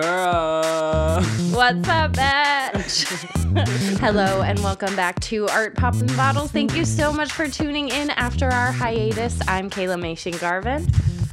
[0.00, 1.22] Girl.
[1.50, 3.98] What's up, bitch?
[3.98, 6.52] Hello, and welcome back to Art Pop and Bottles.
[6.52, 9.40] Thank you so much for tuning in after our hiatus.
[9.48, 10.86] I'm Kayla Mation Garvin.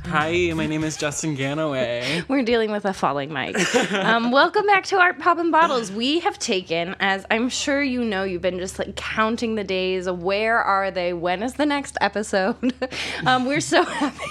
[0.05, 2.25] Hi, my name is Justin Ganaway.
[2.27, 3.55] We're dealing with a falling mic.
[3.93, 5.91] Um, welcome back to Art Pop and Bottles.
[5.91, 10.09] We have taken, as I'm sure you know, you've been just like counting the days.
[10.09, 11.13] Where are they?
[11.13, 12.73] When is the next episode?
[13.27, 14.25] um, we're so happy.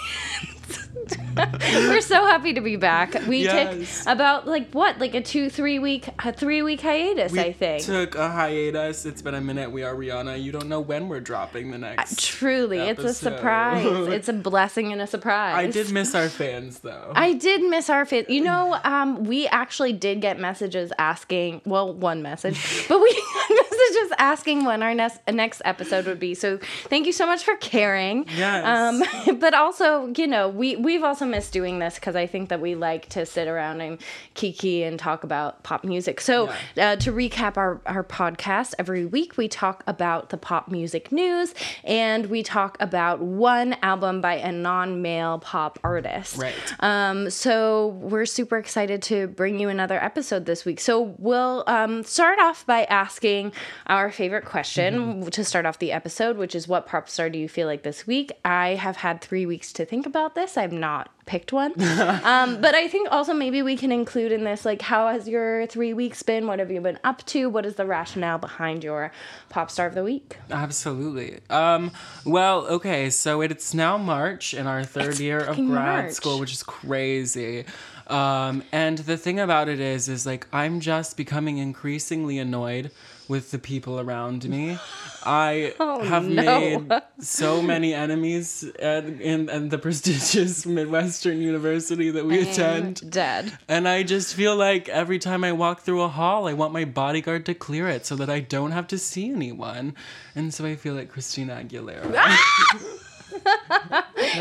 [1.75, 3.15] We're so happy to be back.
[3.27, 4.05] We Yes.
[4.05, 7.53] took about like what, like a two, three week, a three week hiatus, We I
[7.53, 7.85] think.
[7.85, 9.05] took a hiatus.
[9.07, 9.71] It's been a minute.
[9.71, 10.43] We are Rihanna.
[10.43, 12.23] You don't know when we're dropping the next.
[12.25, 13.85] Truly, it's a surprise.
[14.09, 15.55] it's a blessing and a surprise.
[15.57, 17.13] I did miss our fans though.
[17.15, 18.31] I did miss our fit.
[18.31, 21.63] You know, um, we actually did get messages asking.
[21.65, 23.23] Well, one message, but we
[23.85, 26.35] got messages asking when our next next episode would be.
[26.35, 28.27] So thank you so much for caring.
[28.37, 28.65] Yes.
[28.65, 32.61] Um, but also, you know, we we've also missed doing this because I think that
[32.61, 34.01] we like to sit around and
[34.35, 36.21] kiki and talk about pop music.
[36.21, 41.13] So uh, to recap our our podcast, every week we talk about the pop music
[41.13, 41.55] news
[41.85, 46.39] and we talk about one album by a non-male pop artist.
[46.39, 46.55] Right.
[46.81, 50.81] Um, so we're super excited to bring you another episode this week.
[50.81, 53.53] So we'll um, start off by asking
[53.87, 57.49] our favorite question to start off the episode, which is what pop star do you
[57.49, 58.33] feel like this week?
[58.45, 60.57] I have had three weeks to think about this.
[60.57, 61.73] I've not picked one.
[62.25, 65.67] um, but I think also maybe we can include in this, like, how has your
[65.67, 66.47] three weeks been?
[66.47, 67.49] What have you been up to?
[67.49, 69.11] What is the rationale behind your
[69.49, 70.37] pop star of the week?
[70.51, 71.41] Absolutely.
[71.51, 71.93] Um,
[72.25, 75.67] well, okay, so it's now March in our third It's year of grad
[76.05, 76.13] March.
[76.13, 77.65] school, which is crazy.
[78.07, 82.91] Um, and the thing about it is, is like I'm just becoming increasingly annoyed
[83.29, 84.79] with the people around me.
[85.27, 86.79] I Oh, have no.
[86.81, 93.11] made so many enemies at, in, in the prestigious Midwestern University that we attend.
[93.11, 93.57] Dead.
[93.67, 96.85] And I just feel like every time I walk through a hall, I want my
[96.85, 99.95] bodyguard to clear it so that I don't have to see anyone.
[100.35, 102.13] And so I feel like Christina Aguilera.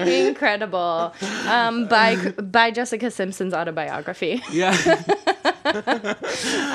[0.28, 1.14] Incredible.
[1.48, 4.44] Um, by by Jessica Simpson's autobiography.
[4.52, 4.76] yeah.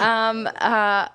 [0.00, 1.08] Um, uh,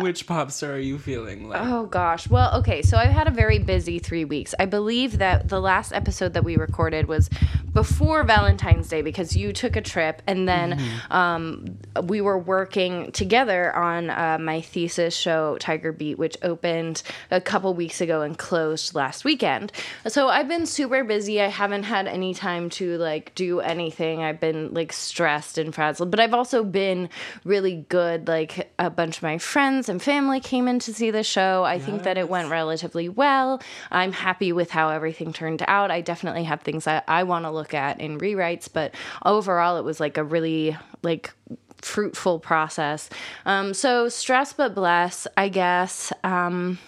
[0.00, 1.60] Which pop star are you feeling like?
[1.60, 2.30] Oh gosh.
[2.30, 2.82] Well, okay.
[2.82, 4.54] So I've had a very busy three weeks.
[4.60, 7.28] I believe that the last episode that we recorded was
[7.72, 13.74] before Valentine's Day because you took a trip and then um, we were working together
[13.74, 17.02] on uh, my thesis show, Tiger Beat, which opened
[17.32, 19.72] a couple weeks ago and closed last weekend.
[20.06, 21.42] So I've been super busy.
[21.42, 24.22] I haven't had any time to like do anything.
[24.22, 27.08] I've been like stressed and frazzled, but I've also been
[27.42, 28.28] really good.
[28.28, 31.64] Like a bunch of my friends and family came in to see the show.
[31.64, 33.62] I think that it went relatively well.
[33.90, 35.90] I'm happy with how everything turned out.
[35.90, 38.94] I definitely have things that I want to look at in rewrites, but
[39.24, 41.32] overall, it was like a really like
[41.80, 43.08] fruitful process.
[43.46, 46.12] Um, so stress but bless, I guess.
[46.22, 46.78] Um,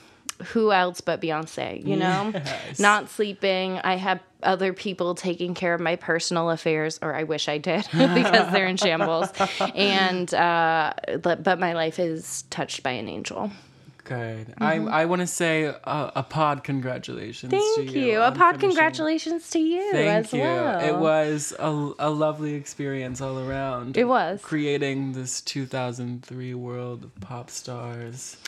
[0.46, 2.30] who else but Beyonce, you know?
[2.34, 2.78] Yes.
[2.78, 3.78] Not sleeping.
[3.78, 7.84] I have other people taking care of my personal affairs, or I wish I did
[7.92, 9.28] because they're in shambles.
[9.74, 13.50] And, uh, but, but my life is touched by an angel.
[14.04, 14.54] Good.
[14.56, 17.74] I I want to say a, a pod congratulations Mm-hmm.
[17.76, 18.06] Thank to you.
[18.12, 18.20] you.
[18.22, 18.60] A pod finishing.
[18.70, 20.40] congratulations to you Thank as you.
[20.40, 20.80] well.
[20.80, 23.98] It was a, a lovely experience all around.
[23.98, 24.40] It was.
[24.40, 28.38] Creating this 2003 world of pop stars.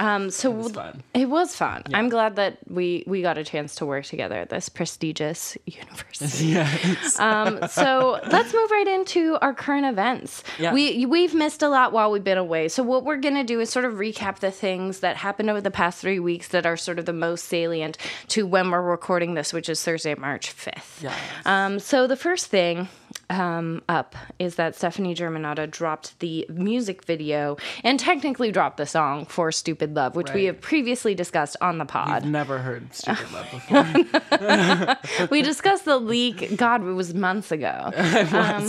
[0.00, 1.02] Um, so It was fun.
[1.14, 1.82] It was fun.
[1.92, 6.46] I'm glad that we we got a chance to work together at this prestigious university.
[6.60, 7.18] Yes.
[7.20, 10.42] um, so let's move right into our current events.
[10.58, 10.72] Yeah.
[10.72, 12.68] We we've missed a lot while we've been away.
[12.68, 15.70] So what we're gonna do is sort of recap the things that happened over the
[15.70, 19.52] past three weeks that are sort of the most salient to when we're recording this,
[19.52, 21.00] which is Thursday, March fifth.
[21.02, 21.14] Yes.
[21.44, 22.88] Um, so the first thing
[23.30, 29.24] um, up is that Stefani Germanotta dropped the music video and technically dropped the song
[29.24, 32.10] for "Stupid Love," which we have previously discussed on the pod.
[32.10, 33.50] I've never heard Stupid Love
[35.08, 35.28] before.
[35.30, 36.56] we discussed the leak.
[36.56, 37.92] God, it was months ago.
[38.40, 38.68] Um,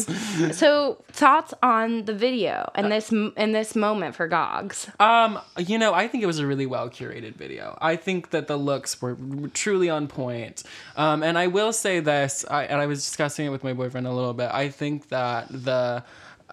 [0.51, 4.89] so, thoughts on the video and this and this moment for Gogs?
[4.99, 7.77] Um, you know, I think it was a really well curated video.
[7.81, 9.17] I think that the looks were
[9.53, 10.63] truly on point.
[10.95, 14.07] Um, and I will say this, I, and I was discussing it with my boyfriend
[14.07, 14.50] a little bit.
[14.53, 16.03] I think that the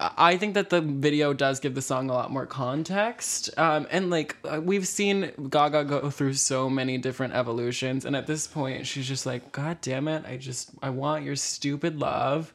[0.01, 3.49] I think that the video does give the song a lot more context.
[3.57, 8.25] Um, and like uh, we've seen Gaga go through so many different evolutions, and at
[8.25, 10.25] this point, she's just like, God damn it!
[10.25, 12.53] I just I want your stupid love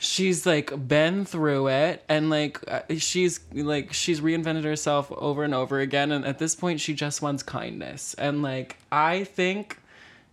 [0.00, 5.54] she's like been through it and like uh, she's like she's reinvented herself over and
[5.54, 9.78] over again and at this point she just wants kindness and like i think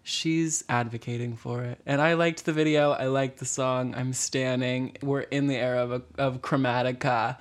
[0.05, 1.79] she's advocating for it.
[1.85, 2.91] And I liked the video.
[2.91, 3.95] I liked the song.
[3.95, 4.95] I'm standing.
[5.01, 7.37] We're in the era of, of Chromatica.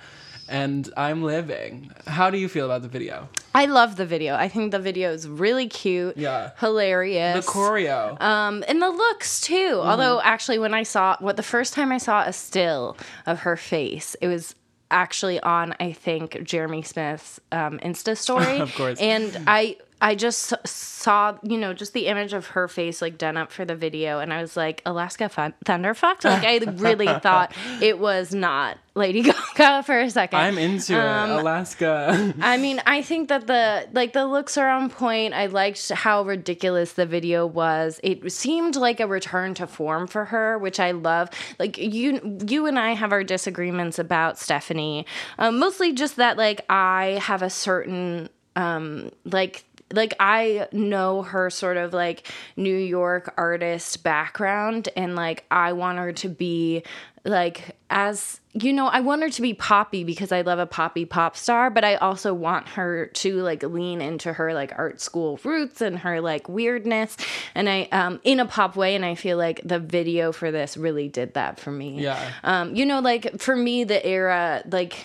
[0.49, 1.91] And I'm living.
[2.05, 3.29] How do you feel about the video?
[3.53, 4.35] I love the video.
[4.35, 6.17] I think the video is really cute.
[6.17, 6.51] Yeah.
[6.59, 7.45] Hilarious.
[7.45, 8.19] The choreo.
[8.21, 9.53] Um, and the looks too.
[9.53, 9.87] Mm-hmm.
[9.87, 13.57] Although actually, when I saw what the first time I saw a still of her
[13.57, 14.55] face, it was
[14.91, 18.59] actually on I think Jeremy Smith's um, Insta story.
[18.65, 18.99] Of course.
[18.99, 23.37] And I I just saw you know just the image of her face like done
[23.37, 25.29] up for the video, and I was like Alaska
[25.65, 26.23] Thunderfuck.
[26.23, 30.37] Like I really thought it was not Lady Gaga for a second.
[30.39, 31.39] I'm into Um, it.
[31.41, 32.33] Alaska.
[32.41, 35.33] I mean, I think that the like the looks are on point.
[35.33, 37.99] I liked how ridiculous the video was.
[38.03, 41.29] It seemed like a return to form for her, which I love.
[41.57, 45.05] Like you, you and I have our disagreements about Stefani,
[45.39, 51.49] um, mostly just that like I have a certain um like like I know her
[51.49, 56.83] sort of like New York artist background and like I want her to be
[57.23, 61.03] like as you know, I want her to be poppy because I love a poppy
[61.03, 65.37] pop star, but I also want her to like lean into her like art school
[65.43, 67.17] roots and her like weirdness
[67.53, 70.77] and I um in a pop way and I feel like the video for this
[70.77, 72.01] really did that for me.
[72.01, 72.31] Yeah.
[72.45, 75.03] Um you know like for me the era like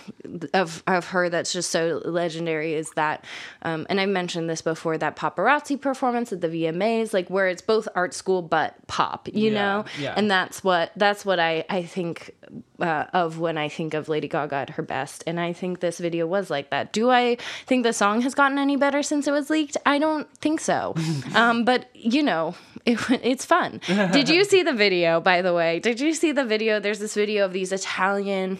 [0.53, 3.25] of of her that's just so legendary is that
[3.63, 7.61] um and I mentioned this before that paparazzi performance at the VMAs like where it's
[7.61, 9.85] both art school but pop, you Yeah, know?
[9.99, 10.13] yeah.
[10.15, 12.31] And that's what that's what I I think
[12.81, 15.99] uh, of when I think of Lady Gaga at her best, and I think this
[15.99, 16.93] video was like that.
[16.93, 19.77] Do I think the song has gotten any better since it was leaked?
[19.85, 20.95] I don't think so.
[21.35, 22.55] um, but you know,
[22.85, 23.81] it, it's fun.
[23.87, 25.19] Did you see the video?
[25.19, 26.79] By the way, did you see the video?
[26.79, 28.59] There's this video of these Italian.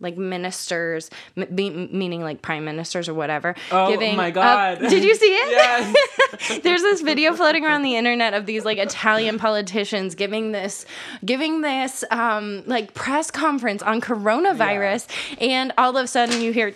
[0.00, 3.54] Like ministers, m- be, meaning like prime ministers or whatever.
[3.70, 4.78] Oh my up- God.
[4.88, 5.50] did you see it?
[5.50, 6.60] Yes.
[6.62, 10.86] There's this video floating around the internet of these like Italian politicians giving this
[11.24, 15.06] giving this um like press conference on coronavirus
[15.40, 16.72] and all of a sudden you hear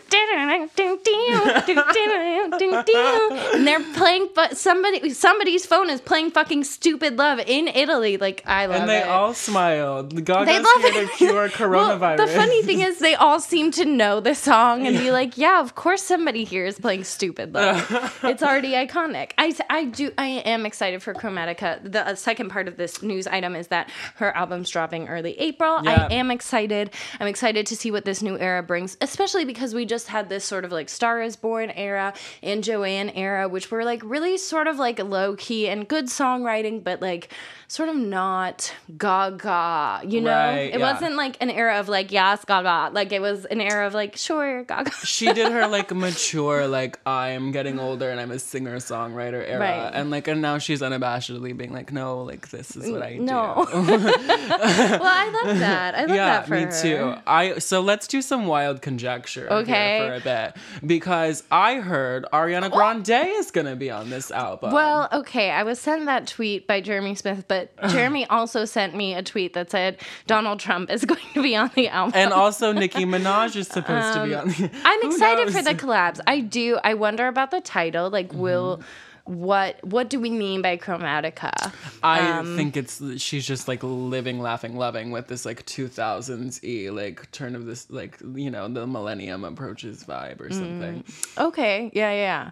[3.54, 8.42] and they're playing but somebody somebody's phone is playing fucking stupid love in Italy like
[8.46, 8.80] I love it.
[8.80, 9.08] and they it.
[9.08, 10.24] all smiled.
[10.24, 11.10] Gaga's They love here it.
[11.10, 12.04] to cure coronavirus.
[12.04, 15.36] Well, the funny thing is, they all seem to know the song and be like,
[15.36, 18.20] "Yeah, of course, somebody here is playing Stupid Love.
[18.24, 21.80] it's already iconic." I, I do, I am excited for Chromatica.
[21.90, 25.84] The uh, second part of this news item is that her album's dropping early April.
[25.84, 26.08] Yeah.
[26.10, 26.90] I am excited.
[27.20, 30.44] I'm excited to see what this new era brings, especially because we just had this
[30.44, 34.66] sort of like Star Is Born era and Joanne era, which were like really sort
[34.66, 37.30] of like low key and good songwriting, but like
[37.74, 40.02] sort of not Gaga.
[40.06, 40.92] You know, Right, it yeah.
[40.92, 42.94] wasn't like an era of like yes Gaga.
[42.94, 44.92] Like it was an era of like sure Gaga.
[45.04, 49.58] she did her like mature like I'm getting older and I'm a singer songwriter era
[49.58, 49.90] Right.
[49.92, 53.66] and like and now she's unabashedly being like no like this is what I no.
[53.68, 53.72] do.
[53.78, 55.94] well, I love that.
[55.96, 56.82] I love yeah, that for me her.
[56.82, 57.14] too.
[57.26, 59.98] I so let's do some wild conjecture Okay.
[60.06, 60.56] for a bit
[60.86, 62.76] because I heard Ariana oh.
[62.76, 63.10] Grande
[63.40, 64.72] is gonna be on this album.
[64.72, 69.14] Well, okay, I was sent that tweet by Jeremy Smith, but Jeremy also sent me
[69.14, 72.12] a tweet that said Donald Trump is going to be on the album.
[72.14, 74.48] and also Nicki Minaj is supposed to be on.
[74.48, 76.20] The, Um, I'm excited for the collabs.
[76.26, 76.78] I do.
[76.84, 78.10] I wonder about the title.
[78.10, 78.38] Like, Mm-hmm.
[78.40, 78.82] will
[79.24, 81.72] what what do we mean by chromatica?
[82.02, 86.90] I Um, think it's she's just like living, laughing, loving with this like 2000s e
[86.90, 91.04] like turn of this like you know the millennium approaches vibe or something.
[91.38, 92.50] Okay, yeah, yeah.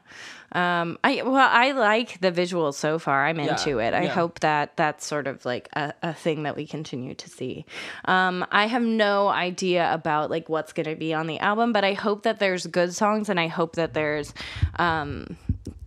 [0.55, 3.27] Um, I well, I like the visuals so far.
[3.27, 3.93] I'm Yeah, into it.
[3.95, 4.09] I yeah.
[4.11, 7.65] hope that that's sort of like a, a thing that we continue to see.
[8.07, 11.85] Um, I have no idea about like what's going to be on the album, but
[11.85, 14.35] I hope that there's good songs, and I hope that there's,
[14.79, 15.37] um,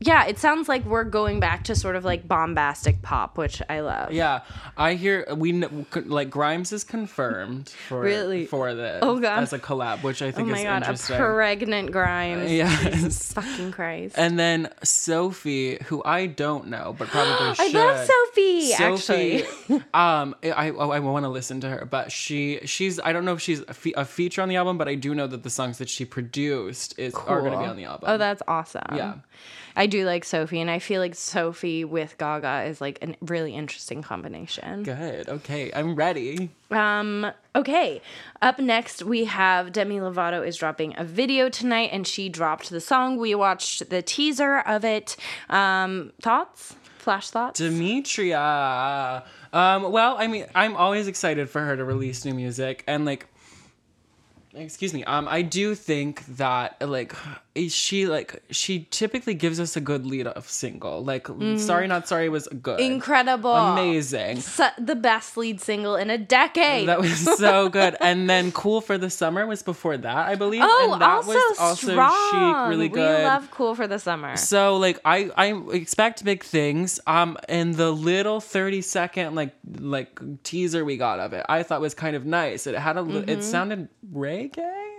[0.05, 0.25] yeah.
[0.25, 4.11] It sounds like we're going back to sort of like bombastic pop, which I love.
[4.11, 4.41] Yeah,
[4.77, 5.53] I hear we
[6.05, 8.45] like Grimes is confirmed for Really?
[8.45, 9.43] for this Oh, God.
[9.43, 12.51] as a collab, which I think Oh my is god, a pregnant Grimes.
[12.51, 13.33] yes.
[13.33, 14.15] Fucking Christ.
[14.17, 17.73] And then Sophie, who I don't know, but probably I should.
[17.73, 19.81] love Sophie, Sophie, actually.
[19.93, 23.41] um, I I, want to listen to her, but she she's I don't know if
[23.41, 25.77] she's a, fe- a feature on the album, but I do know that the songs
[25.79, 28.09] that she produced is are going to be on the album.
[28.09, 28.81] Oh, that's awesome.
[28.93, 29.15] Yeah.
[29.75, 33.53] I do like Sophie, and I feel like Sophie with Gaga is like a really
[33.53, 34.83] interesting combination.
[34.83, 35.27] good.
[35.27, 36.49] Okay, I'm ready.
[36.71, 38.01] Um, okay.
[38.41, 42.81] Up next, we have Demi Lovato is dropping a video tonight, and she dropped the
[42.81, 43.17] song.
[43.17, 45.17] We watched the teaser of it.
[45.49, 46.75] Um, thoughts?
[46.97, 47.59] Flash thoughts?
[47.59, 49.23] Demetria.
[49.53, 53.27] Um, well, I mean, I'm always excited for her to release new music, and like,
[54.55, 57.13] excuse me um i do think that like
[57.67, 62.27] she like she typically gives us a good lead off single like sorry not sorry
[62.29, 63.53] was good Incredible.
[63.53, 66.87] amazing Su- the best lead single in a decade.
[66.89, 70.61] that was so good and then cool for the summer was before that i believe
[70.63, 72.31] oh, and that also, was also strong.
[72.63, 74.35] chic really good We love Cool for the Summer.
[74.37, 76.99] so like I I expect big things.
[77.07, 81.79] Um, and the little thirty second like like teaser we got of it, I thought
[81.81, 82.67] was kind of nice.
[82.67, 83.29] It had a Mm-hmm.
[83.29, 83.87] it sounded
[84.45, 84.94] reggae.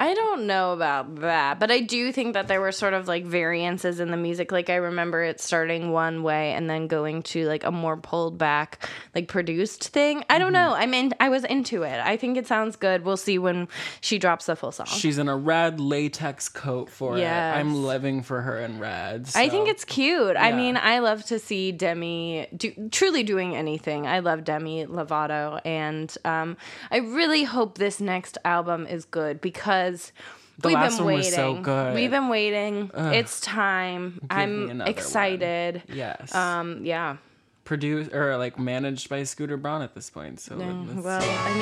[0.00, 3.24] I don't know about that, but I do think that there were sort of like
[3.24, 4.50] variances in the music.
[4.50, 8.36] Like I remember it starting one way and then going to like a more pulled
[8.36, 10.24] back, like produced thing.
[10.28, 10.74] I don't know.
[10.74, 12.00] I mean, I was into it.
[12.00, 13.04] I think it sounds good.
[13.04, 13.68] We'll see when
[14.00, 14.86] she drops the full song.
[14.86, 17.56] She's in a red latex coat for Yes.
[17.56, 17.60] it.
[17.60, 19.28] I'm living for her in red.
[19.36, 20.36] I think it's cute.
[20.36, 24.06] I mean, I love to see Demi do, truly doing anything.
[24.08, 26.56] I love Demi Lovato, and um,
[26.90, 30.12] I really hope this next album is good because Because
[30.58, 31.30] the we've last been one waiting.
[31.30, 31.94] was so good.
[31.94, 32.90] We've been waiting.
[32.94, 34.14] It's time.
[34.22, 34.88] me I'm another one.
[34.88, 35.82] excited.
[35.92, 36.34] yes.
[36.34, 37.16] Um, yeah.
[37.64, 40.40] produced or like managed by Scooter Braun at this point.
[40.40, 41.54] So let's- Well, I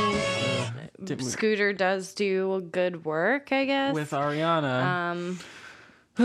[1.01, 3.95] mean, we- Scooter does do good work, I guess.
[3.95, 4.83] with Ariana.
[4.85, 5.39] um,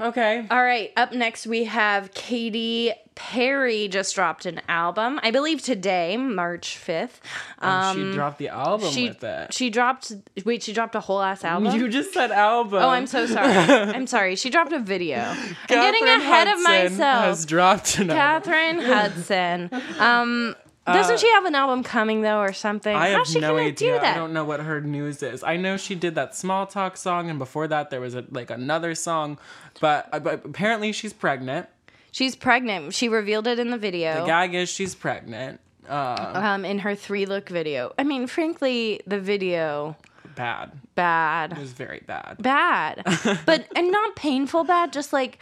[0.00, 0.46] okay.
[0.50, 5.18] All right, up next we have Katy Perry just dropped an album.
[5.22, 7.14] I believe today, March 5th.
[7.60, 9.52] And she dropped the album Um, She with it.
[9.54, 10.12] she dropped
[10.44, 11.74] wait, she dropped a whole ass album?
[11.74, 12.80] you just said album.
[12.82, 13.52] oh, I'm so sorry.
[13.54, 14.36] I'm sorry.
[14.36, 15.18] She dropped a video.
[15.18, 17.24] I'm getting Katheryn ahead of myself.
[17.24, 18.52] Has dropped an album.
[18.52, 19.70] Katheryn Hudson.
[19.98, 20.54] Um
[20.92, 22.94] doesn't she have an album coming though or something?
[22.94, 23.94] Uh, I How's have she no gonna idea.
[23.94, 24.16] do that?
[24.16, 25.42] I don't know what her news is.
[25.42, 28.50] I know she did that small talk song, and before that there was a, like
[28.50, 29.38] another song,
[29.80, 31.68] but, uh, but apparently she's pregnant.
[32.10, 32.94] She's pregnant.
[32.94, 34.20] She revealed it in the video.
[34.20, 35.60] The gag is she's pregnant.
[35.88, 37.94] Um, um, in her three look video.
[37.98, 39.96] I mean, frankly, the video
[40.34, 40.72] bad.
[40.94, 41.52] bad.
[41.52, 42.36] It was very bad.
[42.40, 43.02] bad
[43.46, 45.38] but and not painful bad just like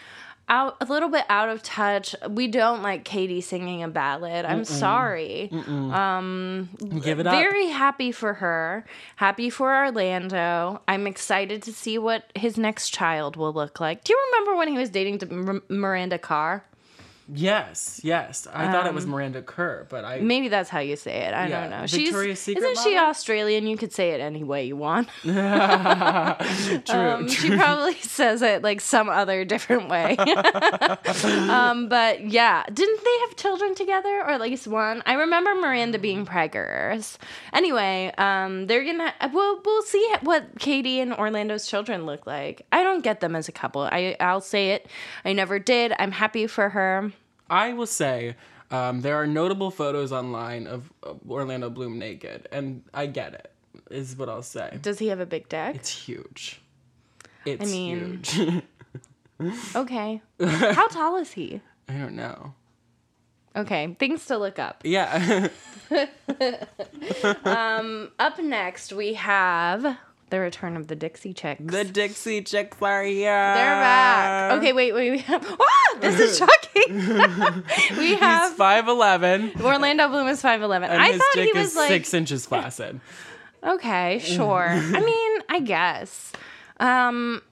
[0.48, 2.14] out a little bit out of touch.
[2.28, 4.44] We don't like katy singing a ballad.
[4.44, 5.50] I'm sorry.
[5.52, 6.68] Um,
[7.02, 7.34] Give it up.
[7.34, 8.84] very happy for her
[9.16, 10.80] happy for orlando.
[10.86, 14.04] I'm excited to see what his next child will look like.
[14.04, 15.20] Do you remember when he was dating
[15.68, 16.64] miranda carr
[17.33, 18.47] yes, yes.
[18.52, 21.47] I thought it was Miranda Kerr, but I maybe that's how you say it i
[21.49, 24.64] Yeah, don't know Victoria's she's Secret isn't she australian you could say it any way
[24.64, 25.33] you want true.
[26.97, 30.16] Um, she probably says it like some other different way.
[31.49, 35.02] um, but yeah, didn't they have children together or at least one?
[35.06, 37.16] I remember Miranda being preggers.
[37.52, 39.12] Anyway, um, they're gonna.
[39.33, 42.66] We'll we'll see what Katy and Orlando's children look like.
[42.73, 43.83] I don't get them as a couple.
[43.83, 44.87] I I'll say it.
[45.25, 45.92] I never did.
[45.99, 47.12] I'm happy for her.
[47.48, 48.36] I will say
[48.70, 50.92] um, there are notable photos online of
[51.28, 53.52] Orlando Bloom naked, and I get it.
[53.90, 54.78] Is what I'll say.
[54.82, 55.76] Does he have a big dick?
[55.76, 56.60] It's huge.
[57.44, 58.62] It's mean- huge.
[59.74, 60.22] Okay.
[60.40, 61.60] How tall is he?
[61.90, 62.54] I don't know.
[63.54, 64.80] Okay, things to look up.
[64.82, 65.48] Yeah.
[67.44, 69.98] Up next, we have
[70.30, 71.62] the return of the Dixie Chicks.
[71.64, 73.30] the Dixie Chicks are here.
[73.30, 74.52] They're back.
[74.59, 75.11] Okay, wait, wait.
[75.11, 76.95] We have, ah, this is shocking.
[77.99, 79.61] we He's have 5'11.
[79.61, 80.90] Orlando Bloom is five eleven.
[80.90, 83.00] I his thought dick he was is like six inches flaccid.
[83.64, 84.68] okay, sure.
[84.68, 86.33] I mean, I guess.
[86.80, 87.42] Um,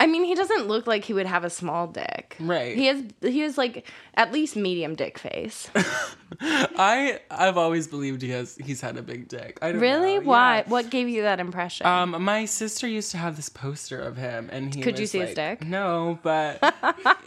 [0.00, 2.36] I mean, he doesn't look like he would have a small dick.
[2.38, 2.76] Right.
[2.76, 5.68] He has he has like at least medium dick face.
[6.40, 9.58] I I've always believed he has he's had a big dick.
[9.60, 10.18] I don't really?
[10.18, 10.26] know.
[10.26, 10.58] Why?
[10.58, 10.68] Yeah.
[10.68, 11.84] What gave you that impression?
[11.84, 15.18] Um, my sister used to have this poster of him, and he Could you see
[15.18, 15.64] his dick?
[15.64, 16.62] No, but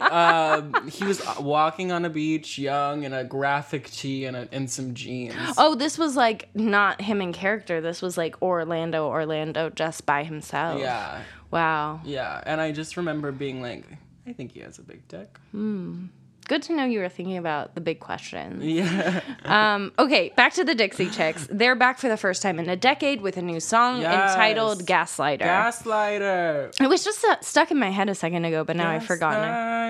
[0.00, 4.70] um, he was walking on a beach, young, in a graphic tee and, a, and
[4.70, 5.34] some jeans.
[5.58, 7.82] oh, this was like not him in character.
[7.82, 10.80] This was like Orlando, Orlando just by himself.
[10.80, 11.20] Yeah,
[11.52, 12.00] Wow.
[12.04, 13.84] yeah, and I just remember being like,
[14.26, 15.38] I think he has a big dick.
[15.52, 16.06] Hmm.
[16.48, 18.64] Good to know you were thinking about the big questions.
[18.64, 21.46] Yeah, Um, okay, back to the Dixie Chicks.
[21.50, 24.32] They're back for the first time in a decade with a new song Yes.
[24.32, 25.40] entitled Gaslighter.
[25.42, 26.80] gaslighter.
[26.80, 29.44] it was just uh, stuck in my head a second ago, but now I've forgotten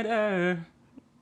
[0.07, 0.59] it.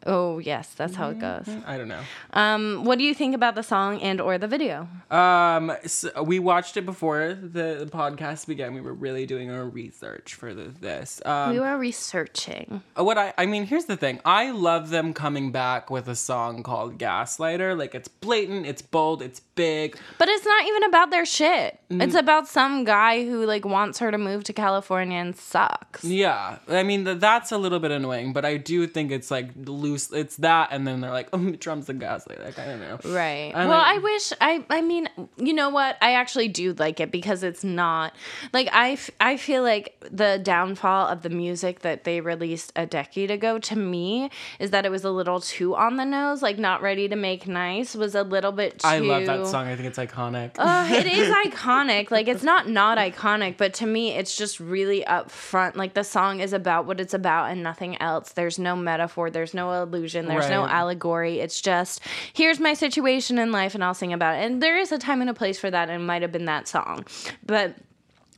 [0.06, 1.48] Oh, yes, that's how it goes.
[1.66, 2.00] I don't know.
[2.32, 4.88] Um, what do you think about the song and or the video?
[5.10, 8.72] Um, so we watched it before the, the podcast began.
[8.74, 11.20] We were really doing our research for the, this.
[11.26, 12.82] Um, we were researching.
[12.96, 14.20] what I I mean, here's the thing.
[14.24, 17.76] I love them coming back with a song called Gaslighter.
[17.76, 19.98] Like it's blatant, it's bold, it's big.
[20.18, 21.78] But it's not even about their shit.
[21.90, 22.00] Mm-hmm.
[22.00, 26.04] It's about some guy who like wants her to move to California and sucks.
[26.04, 29.50] Yeah, I mean th- that's a little bit annoying, but I do think it's like
[29.56, 32.40] loosely was it's that, and then they're like, oh, Trump's a gaslight.
[32.42, 32.98] Like I don't know.
[33.04, 33.52] Right.
[33.54, 35.96] I well, like- I wish I I mean, you know what?
[36.00, 38.14] I actually do like it because it's not
[38.52, 42.86] like I f- I feel like the downfall of the music that they released a
[42.86, 46.58] decade ago to me is that it was a little too on the nose, like
[46.58, 49.66] not ready to make nice was a little bit too I love that song.
[49.66, 50.52] I think it's iconic.
[50.58, 52.10] Uh, it is iconic.
[52.10, 55.76] Like it's not not iconic, but to me, it's just really upfront.
[55.76, 58.32] Like the song is about what it's about and nothing else.
[58.32, 59.30] There's no metaphor.
[59.30, 60.26] There's no illusion.
[60.26, 61.40] There's no allegory.
[61.40, 62.00] It's just
[62.32, 64.44] here's my situation in life, and I'll sing about it.
[64.44, 66.46] And there is a time and a place for that, and it might have been
[66.46, 67.04] that song,
[67.44, 67.76] but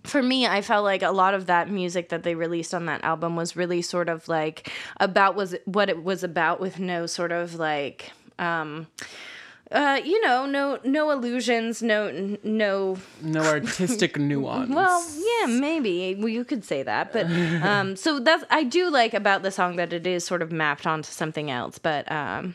[0.05, 3.05] for me, I felt like a lot of that music that they released on that
[3.05, 7.31] album was really sort of like about was what it was about with no sort
[7.31, 8.87] of like um
[9.73, 14.71] uh you know no no illusions no n- no no artistic nuance.
[14.71, 15.05] well
[15.41, 17.27] yeah maybe well, you could say that but
[17.63, 20.87] um so that's i do like about the song that it is sort of mapped
[20.87, 22.55] onto something else but um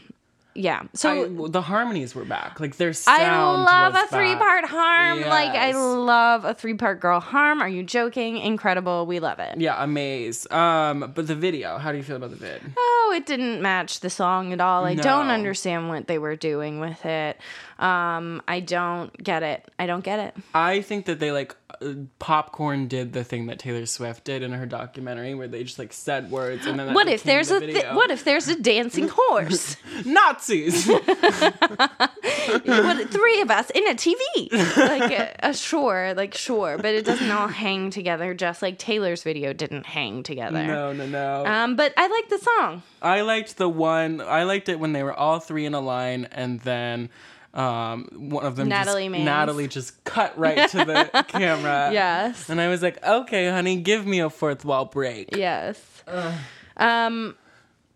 [0.58, 2.60] yeah so I- the harmonies were back.
[2.60, 3.22] Like their sound.
[3.22, 5.22] I love a three part harm.
[5.22, 7.62] Like I love a three part girl harm.
[7.62, 8.38] Are you joking?
[8.38, 9.06] Incredible.
[9.06, 9.60] We love it.
[9.60, 10.50] Yeah, amaze.
[10.52, 11.78] Um, but the video.
[11.78, 12.62] How do you feel about the vid?
[12.78, 14.84] Oh, it didn't match the song at all.
[14.86, 17.38] I don't understand what they were doing with it.
[17.80, 19.64] Um, I don't get it.
[19.78, 20.36] I don't get it.
[20.54, 24.52] I think that they like uh, popcorn did the thing that Taylor Swift did in
[24.52, 27.60] her documentary, where they just like said words and then What if there's the a
[27.60, 27.96] video.
[27.96, 29.78] what if there's a dancing horse?
[30.06, 30.88] Nazis?
[30.88, 31.04] what,
[33.10, 37.30] three of us in a TV, like a, a sure, like sure, but it doesn't
[37.30, 38.34] all hang together.
[38.34, 40.64] Just like Taylor's video didn't hang together.
[40.66, 41.46] no, no, no.
[41.46, 42.84] Um, but I like the song.
[43.02, 44.22] I liked the one.
[44.22, 47.10] I liked it when they were all three in a line, and then
[47.58, 49.26] um, one of them, Natalie just, Maines.
[49.26, 51.90] Natalie, just cut right to the camera.
[51.92, 52.50] Yes.
[52.50, 55.36] And I was like, okay, honey, give me a fourth wall break.
[55.36, 55.80] Yes.
[56.78, 57.36] Um,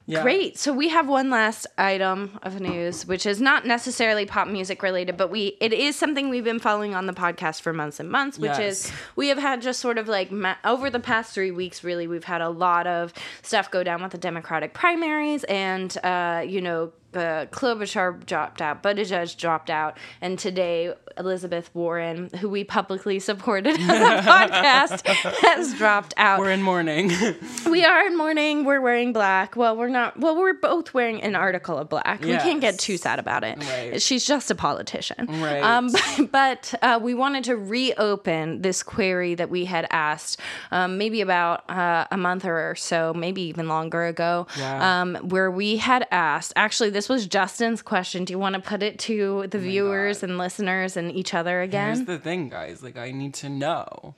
[0.08, 0.24] Yeah.
[0.24, 0.58] Great.
[0.58, 5.15] So we have one last item of news, which is not necessarily pop music related,
[5.15, 8.38] but we it is something we've been following on the podcast for months and months,
[8.39, 8.91] which is Yes.
[9.15, 12.25] we have had just sort of like ma- over the past three weeks, really, we've
[12.25, 13.13] had a lot of
[13.44, 16.91] stuff go down with the Democratic primaries, and uh, you know.
[17.13, 23.75] Uh, Klobuchar dropped out, Buttigieg dropped out, and today Elizabeth Warren, who we publicly supported
[23.80, 25.06] on the podcast,
[25.41, 26.39] has dropped out.
[26.39, 27.12] We're in mourning.
[27.70, 28.66] We are in mourning.
[28.66, 29.55] We're wearing black.
[29.55, 30.20] Well, we're not.
[30.20, 32.22] Well, we're both wearing an article of black.
[32.22, 33.59] We can't get too sad about it.
[33.64, 34.01] Right.
[34.01, 35.25] She's just a politician.
[35.42, 35.64] Right.
[35.64, 40.40] Um, but but uh, we wanted to reopen this query that we had asked
[40.72, 45.01] um, maybe about uh, a month or so, maybe even longer ago, Yeah.
[45.01, 46.51] um, where we had asked.
[46.57, 48.25] Actually, this was Justin's question.
[48.25, 51.61] Do you want to put it to the oh viewers and listeners and each other
[51.61, 51.96] again?
[51.96, 52.81] Here's the thing, guys.
[52.83, 54.16] Like, I need to know.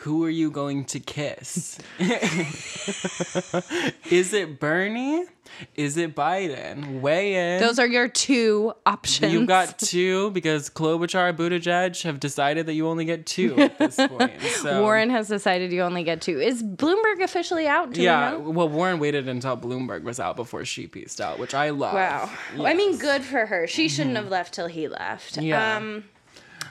[0.00, 1.78] Who are you going to kiss?
[4.10, 5.24] Is it Bernie?
[5.74, 7.00] Is it Biden?
[7.00, 7.60] Weigh in.
[7.62, 9.32] Those are your two options.
[9.32, 13.78] You've got two because Klobuchar, and Buttigieg have decided that you only get two at
[13.78, 14.32] this point.
[14.42, 14.82] So.
[14.82, 16.40] Warren has decided you only get two.
[16.40, 17.92] Is Bloomberg officially out?
[17.92, 18.40] Do we Yeah, know?
[18.50, 21.94] well, Warren waited until Bloomberg was out before she pieced out, which I love.
[21.94, 22.30] Wow.
[22.56, 23.66] Well, I mean, good for her.
[23.66, 25.38] She shouldn't have left till he left.
[25.38, 25.76] Yeah.
[25.78, 26.04] Um,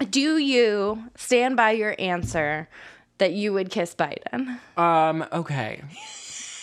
[0.10, 2.68] do you stand by your answer
[3.18, 4.60] that you would kiss Biden?
[4.78, 5.82] Um, okay.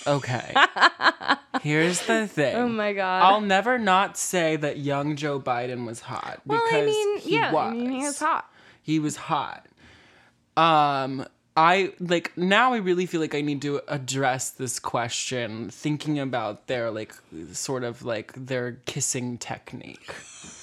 [0.06, 0.54] Okay.
[1.62, 2.56] Here's the thing.
[2.56, 3.22] Oh my god.
[3.22, 7.34] I'll never not say that young Joe Biden was hot well, because I mean, he
[7.34, 7.72] yeah, was.
[7.72, 8.50] I mean, he was hot.
[8.82, 9.66] He was hot.
[10.56, 12.72] Um, I like now.
[12.72, 17.14] I really feel like I need to address this question, thinking about their like
[17.52, 20.14] sort of like their kissing technique,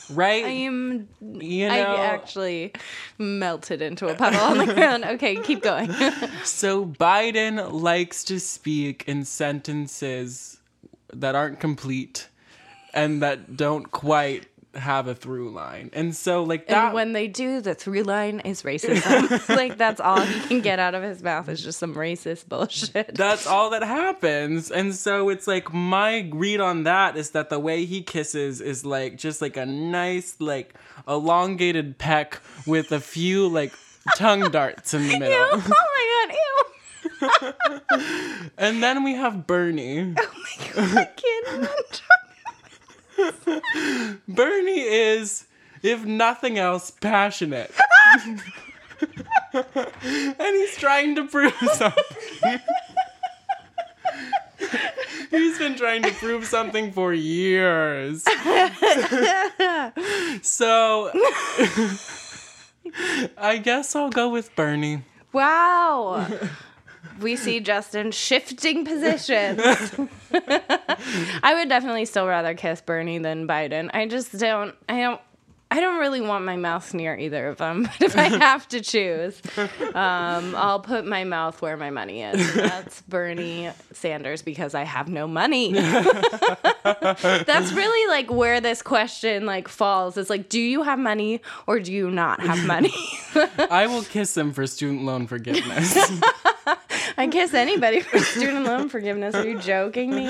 [0.09, 0.45] right?
[0.45, 1.07] I am.
[1.21, 2.73] you I actually
[3.17, 5.05] melted into a puddle on the ground.
[5.05, 5.93] Okay, keep going.
[6.43, 10.59] So Biden likes to speak in sentences
[11.13, 12.27] that aren't complete
[12.93, 15.89] and that don't quite have a through line.
[15.93, 19.49] And so like that and when they do, the through line is racism.
[19.55, 23.15] like that's all he can get out of his mouth is just some racist bullshit.
[23.15, 24.69] that's all that happens.
[24.71, 28.85] And so it's like my read on that is that the way he kisses is
[28.85, 30.75] like just like a nice like
[31.07, 33.73] elongated peck with a few like
[34.15, 35.35] tongue darts in the middle.
[35.51, 36.35] oh my god!
[36.35, 36.45] Ew.
[38.57, 39.99] And then we have Bernie.
[39.99, 42.01] Oh my god, I can't.
[44.27, 45.45] Bernie is,
[45.83, 47.71] if nothing else, passionate.
[49.53, 52.03] and he's trying to prove something.
[55.31, 58.23] he's been trying to prove something for years.
[60.41, 61.11] so,
[63.37, 65.03] I guess I'll go with Bernie.
[65.31, 66.27] Wow.
[67.19, 69.61] We see Justin shifting positions.
[70.33, 73.89] I would definitely still rather kiss Bernie than Biden.
[73.93, 74.75] I just don't.
[74.87, 75.21] I don't.
[75.71, 78.81] I don't really want my mouth near either of them, but if I have to
[78.81, 79.39] choose,
[79.93, 82.55] um, I'll put my mouth where my money is.
[82.55, 85.73] That's Bernie Sanders because I have no money.
[85.73, 90.17] that's really like where this question like falls.
[90.17, 92.93] It's like, do you have money or do you not have money?
[93.69, 95.95] I will kiss him for student loan forgiveness.
[97.17, 99.35] I kiss anybody for student loan forgiveness.
[99.35, 100.27] Are you joking me?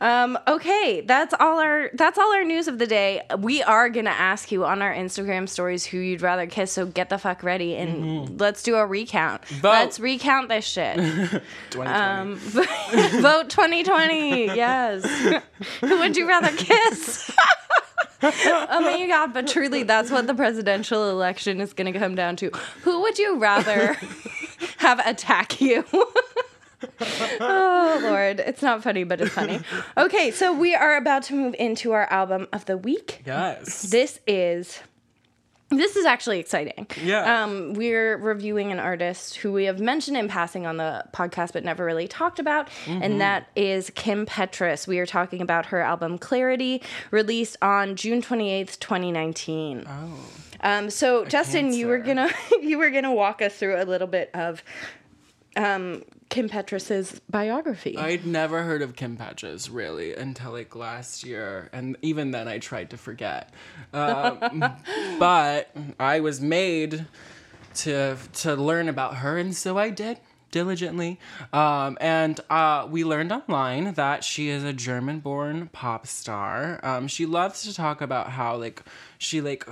[0.00, 3.22] Um, okay, that's all our that's all our news of the day.
[3.38, 6.72] We are gonna ask you on our Instagram stories who you'd rather kiss.
[6.72, 8.36] So get the fuck ready and Mm-hmm.
[8.38, 9.44] let's do a recount.
[9.46, 9.68] Vote.
[9.70, 10.96] Let's recount this shit.
[10.96, 11.90] 2020.
[11.94, 12.36] Um,
[13.22, 14.46] vote 2020.
[14.46, 15.04] Yes.
[15.80, 17.30] who would you rather kiss?
[18.22, 19.34] oh my god!
[19.34, 22.50] But truly, that's what the presidential election is going to come down to.
[22.82, 23.96] Who would you rather
[24.78, 25.84] have attack you?
[27.40, 29.60] oh lord, it's not funny, but it's funny.
[29.96, 33.22] Okay, so we are about to move into our album of the week.
[33.26, 33.82] yes.
[33.82, 34.80] This is.
[35.70, 36.86] This is actually exciting.
[37.02, 37.42] Yeah.
[37.42, 41.64] Um, we're reviewing an artist who we have mentioned in passing on the podcast, but
[41.64, 43.02] never really talked about, Mm-hmm.
[43.02, 44.86] and that is Kim Petras.
[44.86, 49.84] We are talking about her album Clarity, released on June twenty eighth, twenty nineteen.
[49.88, 50.18] oh.
[50.64, 52.30] Um, so Justin, you were gonna
[52.62, 54.64] you were gonna walk us through a little bit of
[55.56, 57.96] um, Kim Petras's biography.
[57.96, 62.58] I'd never heard of Kim Petras really until like last year, and even then I
[62.58, 63.50] tried to forget.
[63.92, 64.64] Um,
[65.18, 67.06] but I was made
[67.76, 70.18] to to learn about her, and so I did
[70.54, 71.18] diligently.
[71.52, 76.78] Um, and uh, we learned online that she is a German-born pop star.
[76.84, 78.80] Um, she loves to talk about how like
[79.18, 79.66] she like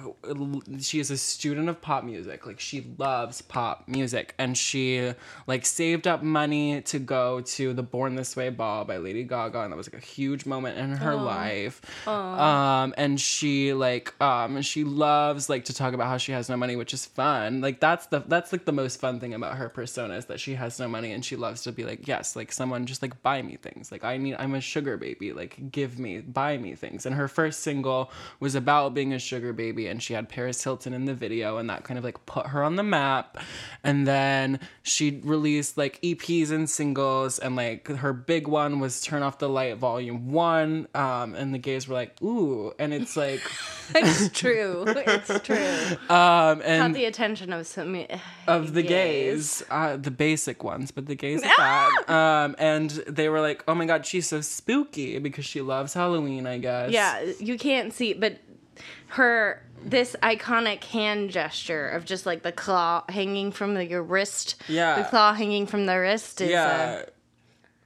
[0.80, 2.46] she is a student of pop music.
[2.46, 4.34] Like she loves pop music.
[4.38, 5.12] And she
[5.46, 9.60] like saved up money to go to the born this way ball by lady gaga.
[9.60, 11.80] And that was like a huge moment in her life.
[12.08, 16.56] Um and she like um she loves like to talk about how she has no
[16.56, 17.60] money which is fun.
[17.60, 20.54] Like that's the that's like the most fun thing about her persona is that she
[20.54, 23.42] has no money and she loves to be like yes like someone just like buy
[23.42, 23.90] me things.
[23.90, 25.32] Like i need i'm a sugar baby.
[25.32, 27.06] Like give me buy me things.
[27.06, 30.92] And her first single was about being a sugar baby and she had paris hilton
[30.92, 33.38] in the video and that kind of like put her on the map
[33.82, 39.22] and then she released like eps and singles and like her big one was turn
[39.22, 43.40] off the light volume one um and the gays were like ooh and it's like
[43.94, 44.84] it's true.
[44.86, 45.56] It's true.
[46.08, 48.06] um Caught and the attention of some
[48.46, 49.60] of the gays.
[49.60, 52.10] gays, uh, the basic ones, but the gays are bad.
[52.10, 56.46] Um, and they were like, "Oh my god, she's so spooky because she loves Halloween."
[56.46, 56.90] I guess.
[56.90, 58.38] Yeah, you can't see, but
[59.12, 64.54] her this iconic hand gesture of just like the claw hanging from the, your wrist.
[64.68, 65.02] Yeah.
[65.02, 66.50] the claw hanging from the wrist is.
[66.50, 67.02] Yeah.
[67.02, 67.10] Uh,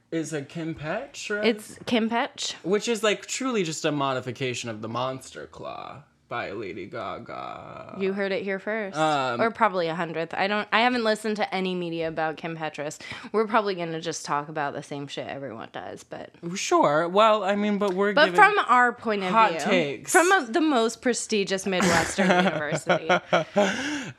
[0.09, 1.45] is a Kim Petch, right?
[1.45, 2.53] it's Kim Petch.
[2.63, 7.95] which is like truly just a modification of the Monster Claw by Lady Gaga.
[7.99, 10.33] You heard it here first, Um, or probably a hundredth.
[10.33, 10.67] I don't.
[10.71, 12.99] I haven't listened to any media about Kim Petras.
[13.31, 17.07] We're probably gonna just talk about the same shit everyone does, but Sure.
[17.07, 20.11] Well, I mean, but we're but from our point of hot view, takes.
[20.11, 23.09] from a, the most prestigious Midwestern university.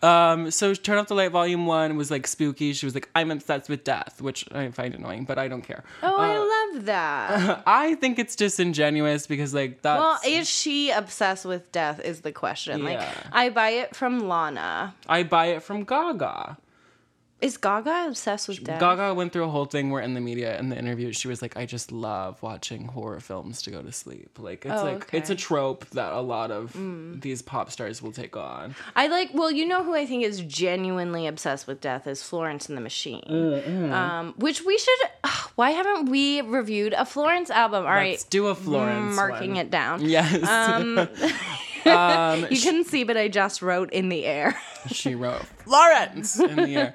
[0.03, 2.73] Um, so Turn Off the Light Volume 1 was like spooky.
[2.73, 5.85] She was like, I'm obsessed with death, which I find annoying, but I don't care.
[6.03, 7.63] Oh, Uh, I love that.
[7.67, 12.01] I think it's disingenuous because like that's Well, is she obsessed with death?
[12.01, 12.85] Is the question.
[12.85, 13.01] Like,
[13.33, 14.95] I buy it from Lana.
[15.09, 16.57] I buy it from Gaga.
[17.41, 18.81] Is Gaga obsessed with death?
[18.81, 21.41] Gaga went through a whole thing where in the media in the interview she was
[21.41, 24.39] like, I just love watching horror films to go to sleep.
[24.41, 25.17] Like it's Oh, like okay.
[25.19, 25.21] Mm.
[25.21, 26.73] it's a trope that a lot of
[27.21, 28.75] these pop stars will take on.
[28.97, 29.31] I like.
[29.33, 32.83] Well, you know who I think is genuinely obsessed with death is Florence and the
[32.83, 33.23] Machine.
[33.29, 34.99] Mm, Um, which we should.
[35.55, 37.85] why haven't we reviewed a Florence album?
[37.85, 39.15] All right, Let's do a Florence.
[39.15, 39.59] marking one.
[39.59, 40.01] it down.
[40.05, 40.43] Yes.
[40.45, 41.09] Um,
[41.89, 44.59] Um, you couldn't see, but I just wrote in the air.
[44.91, 46.95] she wrote Florence in the air.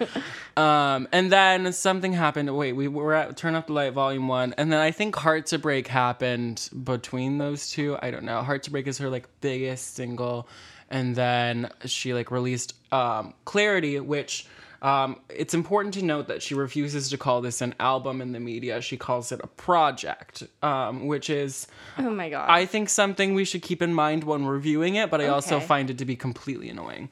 [0.56, 2.56] Um, and then something happened.
[2.56, 5.47] Wait, we were at Turn Up the Light Volume One, and then I think Heart
[5.47, 7.97] to Break happened between those two.
[8.01, 8.41] I don't know.
[8.41, 10.47] Heart to Break is her like biggest single,
[10.89, 14.47] and then she like released um, Clarity, which.
[14.84, 18.39] Um, it's important to note that she refuses to call this an album in the
[18.39, 18.82] media.
[18.82, 21.67] She calls it a project, um, which is,
[21.98, 22.50] oh my god.
[22.50, 25.10] I think, something we should keep in mind when reviewing it.
[25.10, 27.10] But I also find it to be completely annoying.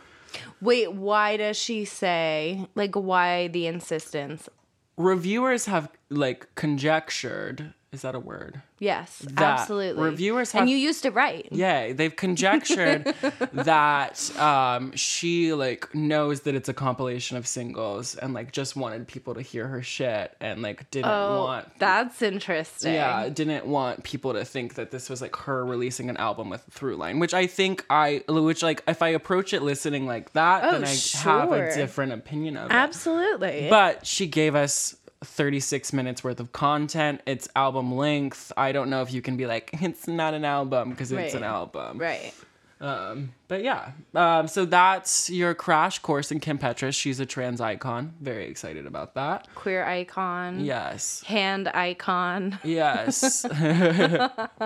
[0.62, 4.50] Wait, why does she say like why the insistence?
[4.98, 8.62] reviewers have like conjectured Is that a word?
[8.80, 10.02] Yes, That absolutely.
[10.02, 11.46] reviewers have- and you used it right.
[11.52, 13.04] Yeah, they've conjectured
[13.52, 19.10] that um, she like knows that it's a compilation of singles and like just wanted
[19.10, 22.94] people to hear her shit and like didn't Oh, want that's interesting.
[22.94, 26.66] yeah didn't want people to think that this was like her releasing an album with
[26.68, 30.32] a through line which i think i which like if i approach it listening like
[30.34, 33.68] that Oh, then i have a different opinion of it absolutely.
[33.70, 37.22] but she gave us 36 minutes worth of content.
[37.26, 38.52] It's album length.
[38.58, 41.44] I don't know if you can be like it's not an album because it's an
[41.44, 41.98] album.
[41.98, 42.34] Right.
[42.80, 46.94] um, but yeah, um, so that's your crash course in Kim Petras.
[46.94, 48.14] She's a trans icon.
[48.22, 49.54] Very excited about that.
[49.56, 50.64] Queer icon.
[50.64, 51.22] Yes.
[51.28, 52.58] Hand icon.
[52.64, 53.46] Yes.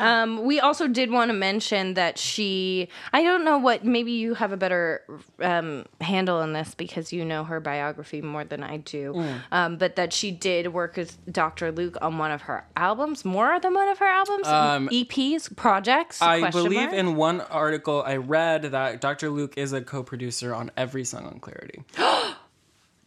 [0.00, 4.34] Um, we also did want to mention that she, I don't know what, maybe you
[4.34, 5.02] have a better
[5.40, 9.40] um, handle on this because you know her biography more than I do, Mm.
[9.52, 11.70] um, but that she did work with Dr.
[11.72, 16.20] Luke on one of her albums, more than one of her albums, Um, EPs, projects.
[16.20, 16.92] I believe mark?
[16.92, 19.30] in one article I read that Dr.
[19.30, 21.82] Luke is a co producer on every song on Clarity.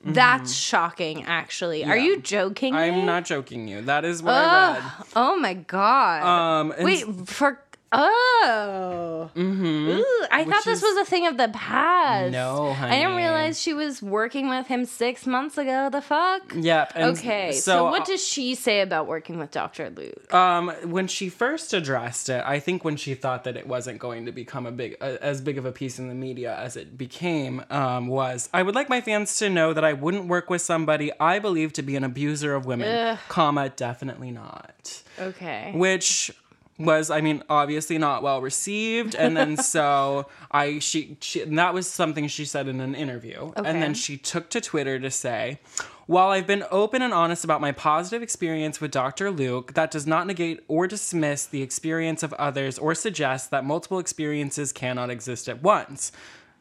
[0.04, 1.86] That's shocking, actually.
[1.86, 2.74] Are you joking?
[2.74, 3.84] I'm not joking you.
[3.84, 4.84] That is what I read.
[5.16, 6.24] Oh my god.
[6.24, 7.60] Um, and Wait, for
[7.92, 12.32] oh, Ooh, I thought this is- was a thing of the past.
[12.32, 15.90] No, I didn't realize she was working with him six months ago.
[15.92, 16.54] The fuck.
[16.56, 16.94] Yep.
[16.96, 19.90] Okay, so, So, what does she say about working with Dr.
[19.90, 20.34] Luke?
[20.34, 24.26] Um, when she first addressed it, I think when she thought that it wasn't going
[24.26, 26.98] to become a big, uh, as big of a piece in the media as it
[26.98, 30.62] became, um, was I would like my fans to know that I wouldn't work with
[30.62, 33.18] somebody I believe to be an abuser of women, Ugh.
[33.28, 35.72] comma definitely not, Okay.
[35.76, 36.32] which
[36.78, 41.74] was I mean obviously not well received, and then so I she, she and that
[41.74, 43.70] was something she said in an interview, Okay.
[43.70, 45.60] and then she took to Twitter to say.
[46.08, 49.32] While I've been open and honest about my positive experience with Dr.
[49.32, 53.98] Luke, that does not negate or dismiss the experience of others or suggest that multiple
[53.98, 56.12] experiences cannot exist at once.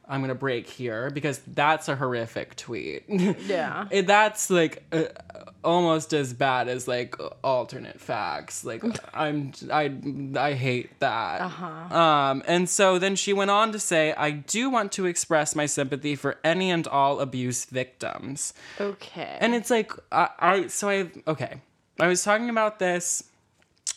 [0.09, 3.05] I'm going to break here because that's a horrific tweet.
[3.45, 3.89] Yeah.
[3.91, 5.05] It, that's like uh,
[5.63, 8.65] almost as bad as like alternate facts.
[8.65, 8.83] Like
[9.15, 9.93] I'm I
[10.37, 11.41] I hate that.
[11.41, 11.97] Uh-huh.
[11.97, 15.67] Um and so then she went on to say I do want to express my
[15.67, 18.55] sympathy for any and all abuse victims.
[18.81, 19.37] Okay.
[19.41, 21.61] And it's like I, I so I okay.
[21.99, 23.25] I was talking about this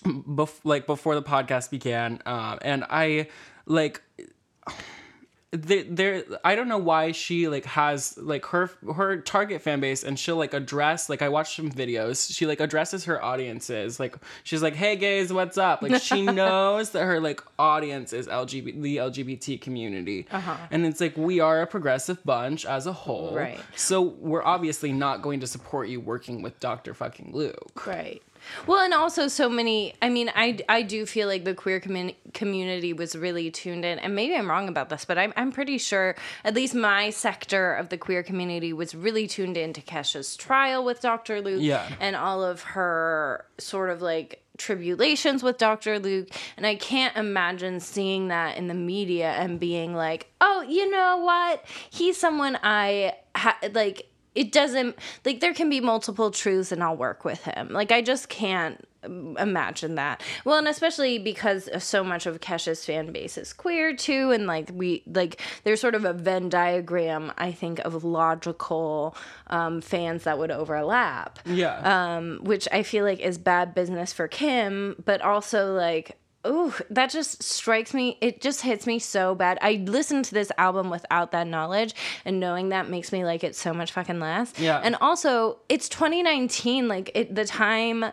[0.04, 3.28] bef- like before the podcast began um and I
[3.66, 4.02] like
[5.62, 10.04] there, there i don't know why she like has like her her target fan base
[10.04, 14.16] and she'll like address like i watched some videos she like addresses her audiences like
[14.44, 18.82] she's like hey gays what's up like she knows that her like audience is lgbt
[18.82, 20.56] the lgbt community Uh-huh.
[20.72, 23.60] and it's like we are a progressive bunch as a whole Right.
[23.76, 28.22] so we're obviously not going to support you working with dr fucking luke Right.
[28.66, 29.94] Well, and also so many.
[30.02, 34.00] I mean, I, I do feel like the queer commun- community was really tuned in,
[34.00, 37.74] and maybe I'm wrong about this, but I'm I'm pretty sure at least my sector
[37.74, 41.42] of the queer community was really tuned in to Kesha's trial with Dr.
[41.42, 41.88] Luke, Yeah.
[42.00, 46.00] and all of her sort of like tribulations with Dr.
[46.00, 50.90] Luke, and I can't imagine seeing that in the media and being like, oh, you
[50.90, 54.96] know what, he's someone I ha- like it doesn't
[55.26, 57.70] like there can be multiple truths and I'll work with him.
[57.72, 60.22] Like I just can't um, imagine that.
[60.46, 64.70] Well, and especially because so much of Kesha's fan base is queer too and like
[64.72, 69.16] we like there's sort of a Venn diagram I think of logical
[69.48, 71.40] um, fans that would overlap.
[71.46, 76.74] yeah Um, which I feel like is bad business for Kim, but also like Ooh,
[76.90, 78.18] that just strikes me.
[78.22, 79.58] It just hits me so bad.
[79.62, 81.94] I listened to this album without that knowledge,
[82.26, 84.54] and knowing that makes me like it so much fucking less.
[84.58, 84.80] Yeah.
[84.84, 86.88] And also, it's 2019.
[86.88, 88.06] Like it, the time,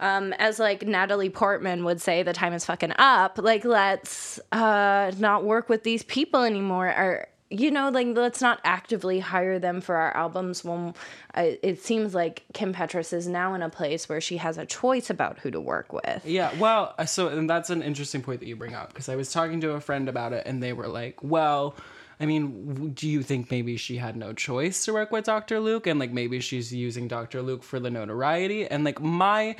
[0.00, 3.38] um, as like Natalie Portman would say, the time is fucking up.
[3.38, 6.88] Like let's uh not work with these people anymore.
[6.88, 10.94] Or you know, like let's not actively hire them for our albums when
[11.34, 14.64] I, it seems like Kim Petras is now in a place where she has a
[14.64, 16.24] choice about who to work with.
[16.24, 19.16] Yeah, well, uh, so and that's an interesting point that you bring up because I
[19.16, 21.76] was talking to a friend about it and they were like, "Well,
[22.18, 25.60] I mean, do you think maybe she had no choice to work with Dr.
[25.60, 27.42] Luke and like maybe she's using Dr.
[27.42, 29.56] Luke for the notoriety?" And like my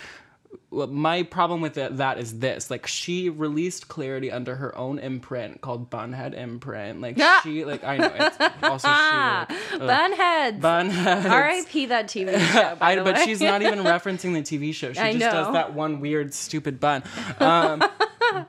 [0.70, 5.60] my problem with it, that is this like she released clarity under her own imprint
[5.60, 7.40] called bunhead imprint like Ah!
[7.42, 10.60] she like i know it's also she Bunheads.
[10.60, 11.86] bunhead R.I.P.
[11.86, 12.76] that TV show.
[12.80, 14.92] I, but she's not even referencing the TV show.
[14.94, 17.02] She I just does that one weird, stupid bun.
[17.40, 17.82] Um,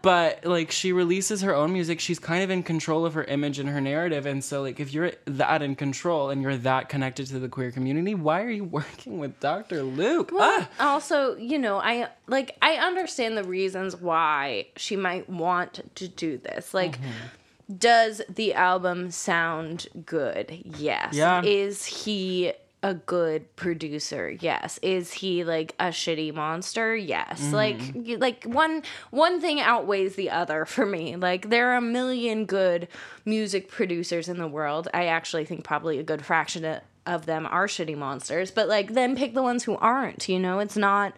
[0.02, 3.60] but like she releases her own music she's kind of in control of her image
[3.60, 7.28] and her narrative and so like if you're that in control and you're that connected
[7.28, 10.70] to the queer community why are you working with dr luke ah!
[10.80, 16.38] also, you know, I like I understand the reasons why she might want to do
[16.38, 16.74] this.
[16.74, 17.76] Like Mm-hmm.
[17.78, 20.62] does the album sound good?
[20.78, 21.14] Yes.
[21.14, 21.42] Yeah.
[21.44, 22.54] Is he
[22.86, 24.30] a good producer?
[24.30, 24.78] Yes.
[24.84, 26.96] Is he like a shitty monster?
[26.96, 27.42] Yes.
[27.42, 27.56] Mm-hmm.
[27.56, 31.16] Like like one one thing outweighs the other for me.
[31.16, 32.88] Like there are a million good
[33.26, 34.88] music producers in the world.
[34.94, 36.64] I actually think probably a good fraction
[37.06, 40.60] of them are shitty monsters, but like then pick the ones who aren't, you know?
[40.60, 41.14] It's not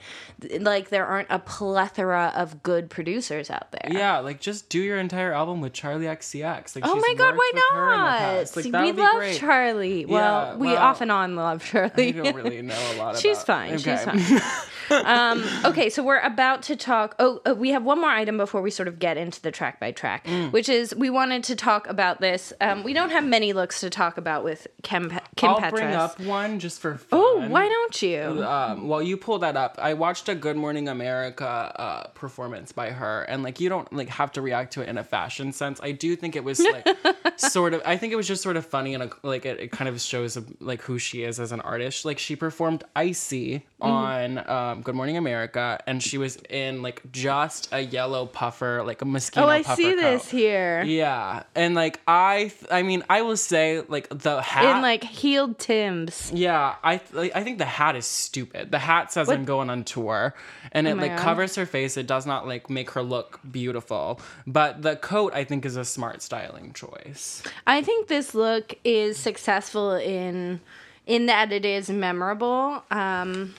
[0.60, 3.90] like there aren't a plethora of good producers out there.
[3.92, 7.36] yeah like just do your entire album with charli xcx like Oh she's my god,
[7.36, 8.56] why with her in the not?
[8.56, 9.40] Like, we love great.
[9.40, 10.08] Charli.
[10.08, 12.10] Well, Yeah, we off and on love Charli.
[12.10, 13.78] I don't really know a lot She's about fine.
[13.78, 14.20] She's fine.
[14.92, 17.16] um, okay, so we're about to talk.
[17.20, 19.80] Oh, uh, we have one more item before we sort of get into the track
[19.80, 20.52] by track, Mm.
[20.52, 22.54] which is we wanted to talk about this.
[22.62, 25.72] Um, we don't have many looks to talk about with Kim, Kim I'll Petras.
[25.72, 27.20] bring up one just for fun.
[27.22, 28.44] oh, why don't you?
[28.44, 29.78] um, well, you pull that up.
[29.82, 34.10] I watched a Good Morning America uh, performance by her, and like you don't like
[34.10, 35.80] have to react to it in a fashion sense.
[35.82, 36.88] I do think it was like
[37.38, 37.82] sort of.
[37.86, 40.38] I think it was just sort of funny and like it, it kind of shows
[40.60, 42.06] like who she is as an artist.
[42.06, 43.92] Like she performed "Icy" Mm-hmm.
[43.92, 49.02] on um, Good Morning America, and she was in like just a yellow puffer, like
[49.02, 49.46] a mosquito.
[49.46, 49.96] oh, I see coat.
[49.98, 50.84] this here.
[50.84, 55.04] Yeah, and like I, th- I mean, I will say like the hat In like
[55.04, 56.32] heeled Timbs.
[56.34, 58.72] yeah, I like, I think the hat is stupid.
[58.72, 60.34] The hat says I'm going on tour,
[60.72, 61.24] and it Oh my like God.
[61.24, 61.98] covers her face.
[61.98, 64.20] It does not like make her look beautiful.
[64.46, 67.44] But the coat I think is a smart styling choice.
[67.66, 70.62] I think this look is successful in
[71.06, 72.84] in that it is memorable.
[72.92, 73.56] Um,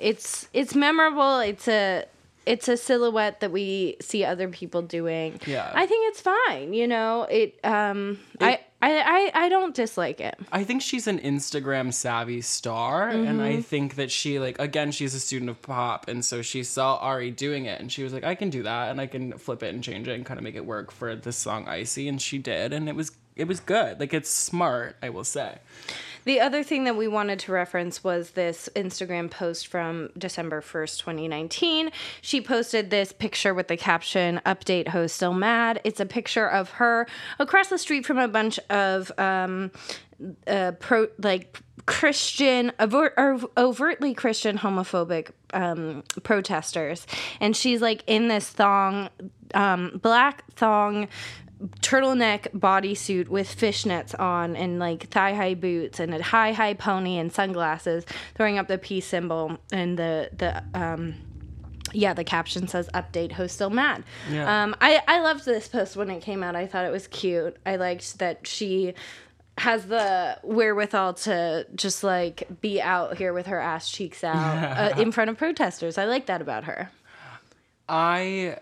[0.00, 1.40] it's it's memorable.
[1.40, 2.04] It's a
[2.46, 5.38] it's a silhouette that we see other people doing.
[5.46, 5.70] Yeah.
[5.74, 6.72] I think it's fine.
[6.72, 7.58] You know, it.
[7.64, 10.38] Um, I, I I I don't dislike it.
[10.50, 13.40] I think she's an Instagram savvy star, and Mm-hmm.
[13.40, 16.96] I think that she like again she's a student of pop, and so she saw
[16.96, 19.62] Ari doing it, and she was like, I can do that, and I can flip
[19.62, 22.20] it and change it and kind of make it work for this song Icy, and
[22.20, 24.00] she did, and it was it was good.
[24.00, 25.58] Like it's smart, I will say.
[26.24, 30.98] The other thing that we wanted to reference was this Instagram post from December 1st,
[30.98, 31.90] 2019.
[32.20, 35.80] She posted this picture with the caption, Update Ho Still Mad.
[35.84, 37.06] It's a picture of her
[37.38, 39.70] across the street from a bunch of um,
[40.46, 43.14] uh, pro, like Christian, overt,
[43.56, 47.06] overtly Christian homophobic um, protesters.
[47.40, 49.08] And she's like in this thong,
[49.54, 51.08] um, black thong
[51.80, 57.18] turtleneck bodysuit with fishnets on and like thigh high boots and a high high pony
[57.18, 59.58] and sunglasses throwing up the peace symbol.
[59.72, 61.14] And the the um
[61.92, 64.04] yeah the caption says update host still mad.
[64.30, 64.62] Yeah.
[64.64, 66.56] um i i loved this post when it came out.
[66.56, 67.56] I thought it was cute.
[67.66, 68.94] I liked that she
[69.58, 74.36] has the wherewithal to just like be out here with her ass cheeks out
[74.96, 75.98] uh, in front of protesters.
[75.98, 76.90] I like that about her.
[77.88, 78.56] I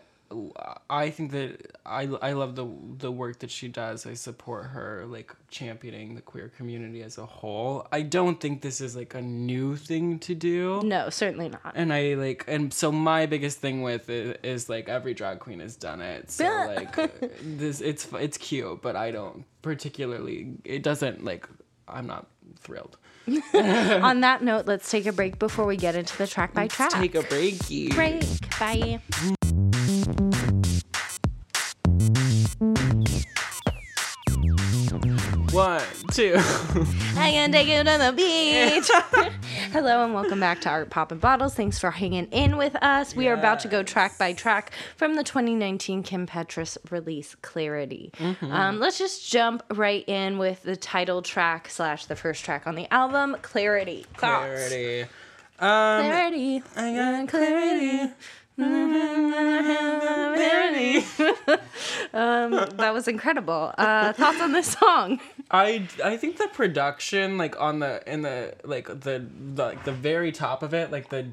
[0.90, 2.66] I think that I, I love the
[2.98, 4.06] the work that she does.
[4.06, 7.86] I support her like championing the queer community as a whole.
[7.92, 10.82] I don't think this is like a new thing to do.
[10.84, 14.88] no certainly not And I like and so my biggest thing with it is like
[14.88, 16.30] every drag queen has done it.
[16.30, 16.94] So like
[17.42, 21.48] this it's it's cute, but I don't particularly it doesn't like
[21.86, 22.26] I'm not
[22.60, 22.98] thrilled.
[23.54, 26.90] On that note, let's take a break before we get into the track by track.
[26.90, 27.94] Take a breaky.
[27.94, 28.58] break.
[28.58, 29.00] Bye.
[35.58, 36.34] One, two.
[36.36, 38.88] I can take you to the beach.
[39.72, 41.52] Hello and welcome back to Art Pop and Bottles.
[41.52, 43.16] Thanks for hanging in with us.
[43.16, 48.12] We are about to go track by track from the 2019 Kim Petras release Clarity.
[48.40, 52.76] Um, let's just jump right in with the title track slash the first track on
[52.76, 54.06] the album, Clarity.
[54.16, 54.68] Thoughts?
[54.68, 55.02] Clarity.
[55.58, 56.62] Um, Clarity.
[56.76, 58.12] I got clarity.
[62.12, 63.72] That was incredible.
[63.78, 65.20] Uh, thoughts on this song?
[65.50, 69.92] I I think the production like on the in the like the, the like the
[69.92, 71.28] very top of it like the,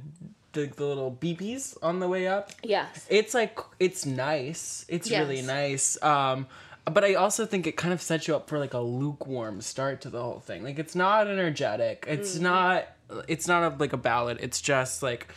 [0.53, 2.51] the the little beepies on the way up.
[2.63, 3.05] Yes.
[3.09, 4.85] It's like it's nice.
[4.87, 6.01] It's really nice.
[6.03, 6.47] Um
[6.85, 10.01] but I also think it kind of sets you up for like a lukewarm start
[10.01, 10.63] to the whole thing.
[10.63, 12.05] Like it's not energetic.
[12.07, 12.87] It's not
[13.27, 14.37] it's not a, like a ballad.
[14.41, 15.27] It's just like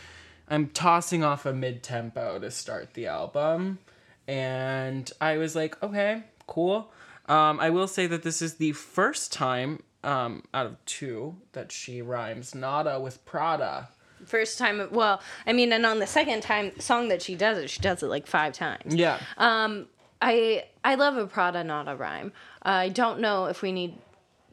[0.49, 3.79] I'm tossing off a mid tempo to start the album.
[4.27, 6.91] And I was like, okay, cool.
[7.27, 11.71] Um, I will say that this is the first time um, out of two that
[11.71, 13.89] she rhymes Nada with Prada.
[14.25, 14.87] first time.
[14.91, 18.01] Well, I mean, and on the second time song that she does it, she does
[18.03, 18.95] it like five times.
[18.95, 19.19] Yeah.
[19.37, 19.87] Um,
[20.21, 22.31] I I love a Prada, Nada rhyme.
[22.61, 23.97] I don't know if we need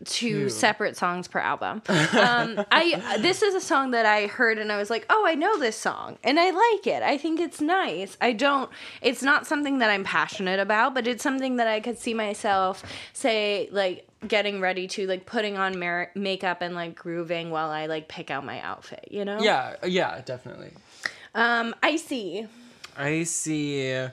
[0.04, 0.48] two Two.
[0.50, 1.82] separate songs per album.
[1.88, 5.34] Um, I this is a song that I heard and I was like, oh, I
[5.34, 7.02] know this song and I like it.
[7.02, 8.16] I think it's nice.
[8.20, 8.70] I don't.
[9.02, 12.82] It's not something that I'm passionate about, but it's something that I could see myself
[13.12, 17.86] say like getting ready to like putting on mer- makeup and like grooving while I
[17.86, 19.08] like pick out my outfit.
[19.10, 19.40] You know?
[19.40, 19.76] yeah.
[19.84, 20.20] Yeah.
[20.24, 20.72] Definitely.
[21.34, 22.46] Um, I see.
[22.96, 24.06] I see.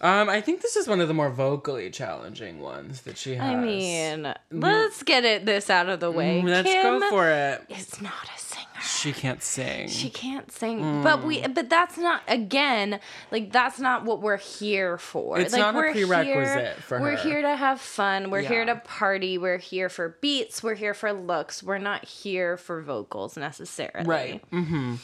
[0.00, 3.42] Um, I think this is one of the more vocally challenging ones that she has.
[3.42, 6.42] I mean, let's get it this out of the way.
[6.42, 7.62] Mm, let's Kim go for it.
[7.68, 7.78] it.
[7.78, 8.66] is not a singer.
[8.82, 9.88] She can't sing.
[9.88, 11.40] She can't sing, but we.
[11.46, 13.00] But that's not again.
[13.32, 15.38] Like that's not what we're here for.
[15.40, 18.30] It's like, not we're prerequisite here, for We're here to have fun.
[18.30, 19.38] We're here to party.
[19.38, 20.62] We're here for beats.
[20.62, 21.62] We're here for looks.
[21.62, 24.06] We're not here for vocals necessarily.
[24.06, 24.44] right.
[24.50, 24.96] hmm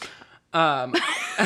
[0.55, 0.95] Um,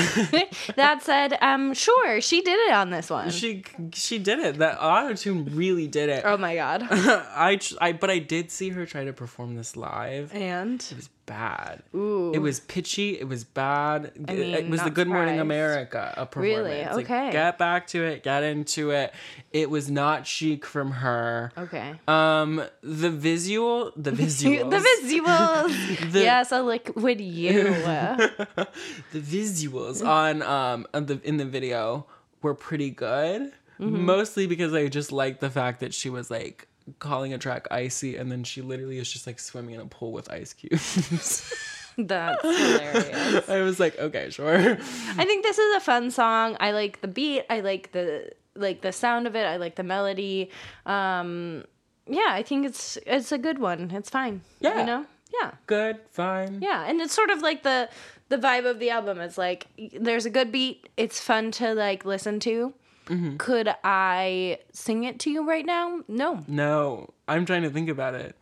[0.76, 3.30] That said, um, sure, she did it on this one.
[3.30, 3.62] she
[3.94, 4.58] she did it.
[4.58, 6.22] That auto tune really did it.
[6.26, 6.82] oh my god!
[6.90, 10.34] I, tr- I but I did see her try to perform this live.
[10.34, 11.82] and It was bad.
[11.94, 12.32] Ooh.
[12.32, 13.18] It was pitchy.
[13.18, 14.12] It was bad.
[14.28, 15.40] I it, mean, it was the Good Morning.
[15.40, 16.56] America a performance.
[16.68, 16.84] Really?
[16.84, 17.30] Like, Okay.
[17.32, 18.22] get back to it.
[18.22, 19.12] Get into it.
[19.52, 21.52] It was not chic from her.
[21.58, 21.94] okay.
[22.08, 26.10] Um, the visual, the visuals, the visuals.
[26.12, 27.64] The- yes, a liquid you.
[27.74, 28.66] the
[29.14, 32.06] visuals on um on the in the video
[32.42, 33.52] were pretty good.
[33.80, 34.04] Mm-hmm.
[34.06, 36.68] Mostly because I just liked the fact that she was like
[36.98, 40.12] calling a track icy, and then she literally is just like swimming in a pool
[40.12, 41.52] with ice cubes.
[41.98, 43.48] That's hilarious.
[43.48, 44.56] I was like, okay, sure.
[44.56, 46.56] I think this is a fun song.
[46.60, 47.44] I like the beat.
[47.48, 49.44] I like the like the sound of it.
[49.46, 50.50] I like the melody.
[50.84, 51.64] Um,
[52.06, 53.90] yeah, I think it's it's a good one.
[53.92, 54.42] It's fine.
[54.60, 54.80] Yeah.
[54.80, 55.06] you know.
[55.42, 56.60] Yeah, Good, fine.
[56.62, 57.88] yeah, and it's sort of like the
[58.28, 59.20] the vibe of the album.
[59.20, 59.66] It's like
[59.98, 60.88] there's a good beat.
[60.96, 62.72] It's fun to like listen to.
[63.06, 63.36] Mm-hmm.
[63.36, 66.00] Could I sing it to you right now?
[66.08, 66.44] No.
[66.48, 68.36] No, I'm trying to think about it.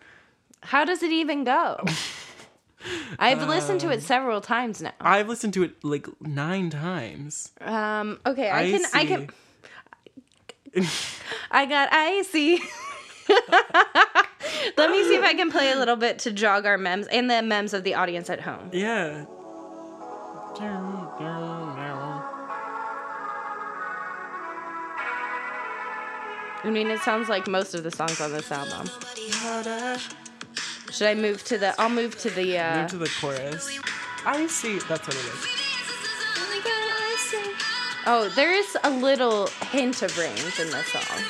[0.63, 1.85] How does it even go?
[3.19, 4.93] I've listened to it several times now.
[5.01, 7.53] I've listened to it like nine times.
[7.61, 8.19] Um.
[8.27, 8.51] Okay.
[8.51, 8.85] I, I can.
[8.93, 9.31] I can.
[11.51, 12.61] I got icy.
[14.77, 17.31] Let me see if I can play a little bit to jog our memes and
[17.31, 18.71] the memes of the audience at home.
[18.73, 19.25] Yeah.
[26.65, 28.89] I mean, it sounds like most of the songs on this album.
[30.91, 31.79] Should I move to the?
[31.81, 32.59] I'll move to the.
[32.59, 33.79] Uh, Move to the chorus.
[34.25, 34.79] I see.
[34.89, 35.47] That's what it is.
[38.07, 41.21] oh, there is a little hint of range in this song.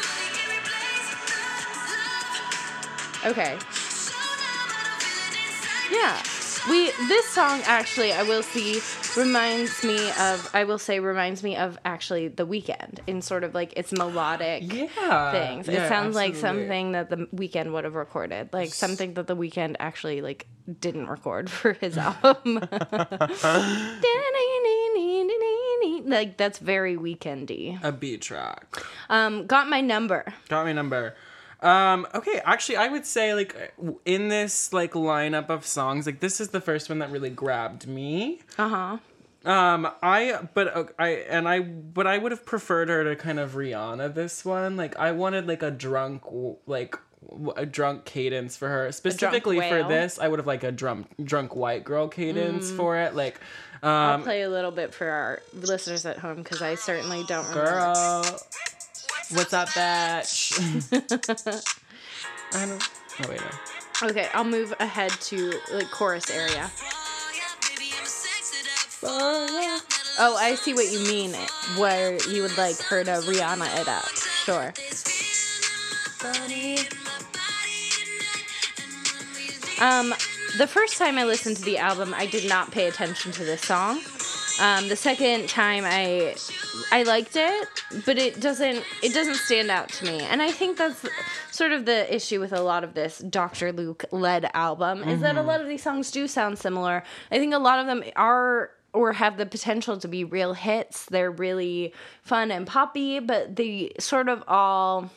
[3.26, 3.58] Okay.
[5.90, 6.22] Yeah.
[6.68, 8.80] We this song actually I will see
[9.20, 13.54] reminds me of I will say reminds me of actually the Weeknd in sort of
[13.54, 15.30] like its melodic Yeah.
[15.30, 15.68] things.
[15.68, 18.48] Yeah, it sounds like something that the Weeknd would have recorded.
[18.52, 20.46] Like something that the Weeknd actually like
[20.80, 22.60] didn't record for his album.
[26.06, 27.78] like that's very weekendy.
[27.82, 28.82] A beat track.
[29.10, 30.24] Um got my number.
[30.48, 31.14] Got my number.
[31.64, 33.72] Um, okay, actually, I would say like
[34.04, 37.86] in this like lineup of songs, like this is the first one that really grabbed
[37.86, 38.40] me.
[38.58, 38.98] Uh-huh.
[39.46, 43.38] Um, I but uh, I and I but I would have preferred her to kind
[43.38, 44.76] of Rihanna this one.
[44.76, 46.22] Like I wanted like a drunk
[46.66, 46.96] like
[47.56, 50.18] a drunk cadence for her specifically for this.
[50.18, 52.76] I would have like a drunk drunk white girl cadence Mm.
[52.76, 53.14] for it.
[53.14, 53.40] Like,
[53.82, 57.46] I'll um, play a little bit for our listeners at home because I certainly don't
[57.48, 57.70] remember.
[57.70, 58.40] girl,
[59.30, 60.58] what's up, bitch?
[62.54, 62.88] I don't.
[63.22, 63.40] Oh wait.
[63.40, 64.08] No.
[64.08, 66.70] Okay, I'll move ahead to like chorus area.
[69.06, 71.34] Oh, I see what you mean.
[71.76, 74.08] Where you would like her to Rihanna it up.
[74.44, 74.72] Sure.
[79.80, 80.14] Um,
[80.58, 83.62] the first time I listened to the album, I did not pay attention to this
[83.62, 84.00] song.
[84.60, 86.36] Um, the second time I
[86.92, 87.68] I liked it,
[88.06, 90.20] but it doesn't it doesn't stand out to me.
[90.20, 91.04] And I think that's
[91.50, 93.72] sort of the issue with a lot of this Dr.
[93.72, 97.02] Luke led album is that a lot of these songs do sound similar.
[97.30, 101.06] I think a lot of them are or have the potential to be real hits.
[101.06, 101.92] They're really
[102.22, 105.10] fun and poppy, but they sort of all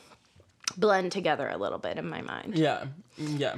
[0.76, 2.58] blend together a little bit in my mind.
[2.58, 2.86] Yeah.
[3.18, 3.58] Yeah.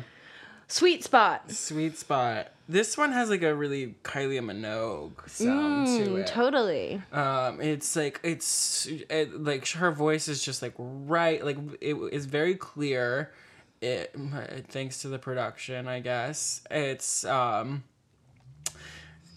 [0.70, 1.52] Sweet spot.
[1.52, 2.50] Sweet spot.
[2.68, 6.28] This one has like a really Kylie Minogue sound to Mm, it.
[6.28, 7.02] totally.
[7.12, 12.26] Um, it's like it's it, like her voice is just like right, like it is
[12.28, 13.32] very clear.
[13.82, 14.16] It
[14.68, 16.62] thanks to the production, I guess.
[16.70, 17.84] It's um,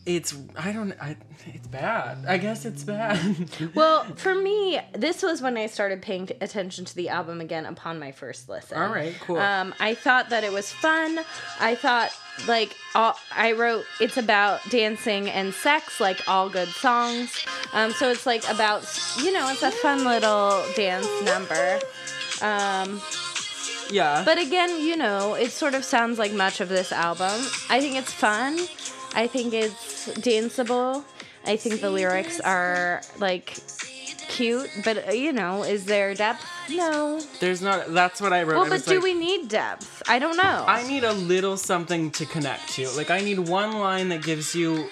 [0.05, 2.25] it's I don't I it's bad.
[2.27, 3.21] I guess it's bad.
[3.75, 7.99] Well, for me, this was when I started paying attention to the album again upon
[7.99, 8.77] my first listen.
[8.77, 9.39] All right, cool.
[9.39, 11.21] Um, I thought that it was fun.
[11.61, 12.11] I thought
[12.49, 17.45] like all, I wrote it's about dancing and sex, like all good songs.
[17.73, 18.83] Um, so it's like about
[19.19, 21.79] you know it's a fun little dance number.
[22.43, 23.01] Um,
[23.91, 24.23] yeah.
[24.25, 27.47] but again, you know, it sort of sounds like much of this album.
[27.71, 28.59] I think it's fun.
[29.15, 31.05] I think it's danceable.
[31.45, 33.59] I think the lyrics are like
[34.29, 36.45] cute, but uh, you know, is there depth?
[36.71, 37.21] No.
[37.41, 38.57] there's not that's what I wrote.
[38.57, 40.03] Well, but do like, we need depth?
[40.09, 40.65] I don't know.
[40.67, 42.89] I need a little something to connect to.
[42.91, 44.89] Like I need one line that gives you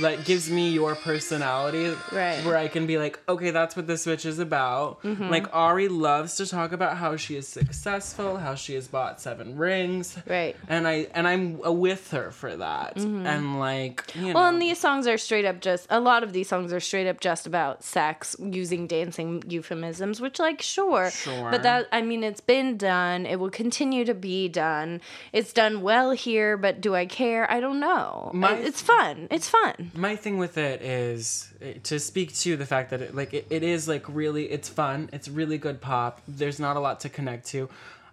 [0.00, 1.94] that gives me your personality.
[2.12, 2.44] Right.
[2.44, 5.02] Where I can be like, okay, that's what this bitch is about.
[5.02, 5.28] Mm-hmm.
[5.28, 9.56] Like Ari loves to talk about how she is successful, how she has bought seven
[9.56, 10.16] rings.
[10.26, 10.56] Right.
[10.68, 12.96] And I and I'm with her for that.
[12.96, 14.34] And like you know Mm-hmm.
[14.34, 17.08] Well, and these songs are straight up just a lot of these songs are straight
[17.08, 21.50] up just about sex using dancing euphemisms, which like sure, Sure.
[21.50, 23.26] but that I mean it's been done.
[23.26, 25.00] It will continue to be done.
[25.32, 27.50] It's done well here, but do I care?
[27.50, 28.30] I don't know.
[28.34, 29.28] My- it's fun.
[29.30, 29.77] It's fun.
[29.94, 33.46] My thing with it is eh, to speak to the fact that it like it,
[33.50, 35.08] it is like really it's fun.
[35.12, 36.20] It's really good pop.
[36.26, 37.68] There's not a lot to connect to.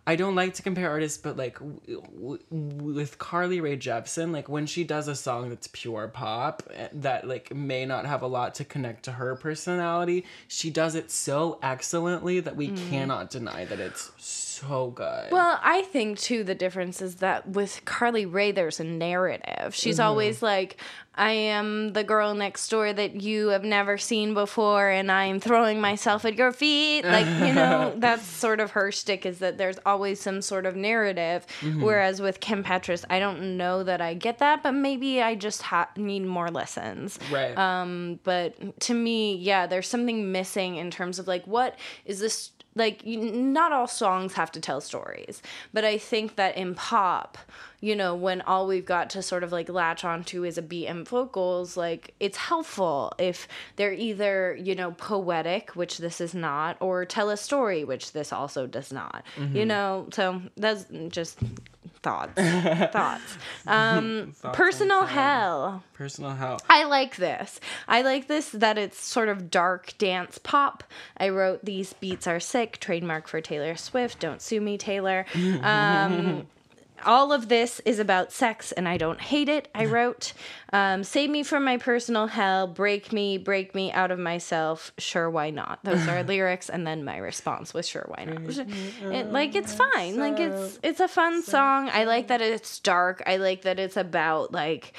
[0.08, 4.48] I don't like to compare artists but like w- w- with carly Rae jepsen like
[4.48, 8.28] when she does a song that's pure pop eh, that like may not have a
[8.28, 13.66] lot to connect to her personality she does it so excellently that we cannot deny
[13.66, 18.52] that it's so good Well, I think too the difference is that with Carly Rae,
[18.52, 19.74] there's a narrative.
[19.76, 20.08] She's Mm-hmm.
[20.08, 20.78] always like,
[21.16, 25.80] "I am the girl next door that you have never seen before, and I'm throwing
[25.82, 29.78] myself at your feet." Like you know, that's sort of her shtick is that there's
[29.86, 31.46] always some sort of narrative.
[31.62, 31.82] Mm-hmm.
[31.82, 35.62] Whereas with Kim Petras, I don't know that I get that, but maybe I just
[35.62, 37.18] ha- need more lessons.
[37.32, 42.20] right Um, but to me, yeah, there's something missing in terms of like what is
[42.20, 45.42] this like not all songs have to tell stories,
[45.74, 47.38] but I think that in pop,
[47.86, 50.88] you know, when all we've got to sort of like latch onto is a beat
[50.88, 56.78] and vocals, like it's helpful if they're either, you know, poetic, which this is not,
[56.80, 59.24] or tell a story, which this also does not.
[59.54, 61.38] You know, so that's just
[62.02, 62.34] thoughts.
[62.92, 63.38] thoughts.
[63.68, 65.84] Um Thoughts personal hell.
[65.94, 67.60] personal hell I like this.
[67.88, 70.84] I like this that it's sort of dark dance pop.
[71.18, 74.20] I wrote these beats are sick, trademark for Taylor Swift.
[74.20, 75.28] Don't sue me, Taylor.
[75.62, 76.48] Um,
[77.06, 79.68] all of this is about sex, and I don't hate it.
[79.74, 80.34] I wrote,
[80.72, 84.92] um, "Save me from my personal hell, break me, break me out of myself.
[84.98, 88.36] Sure, why not?" Those are lyrics, and then my response was, "Sure, why not?"
[89.16, 90.18] It, like it's fine.
[90.18, 91.90] Like it's it's a fun song.
[91.92, 93.24] I like that it's dark.
[93.26, 94.94] I like that it's about like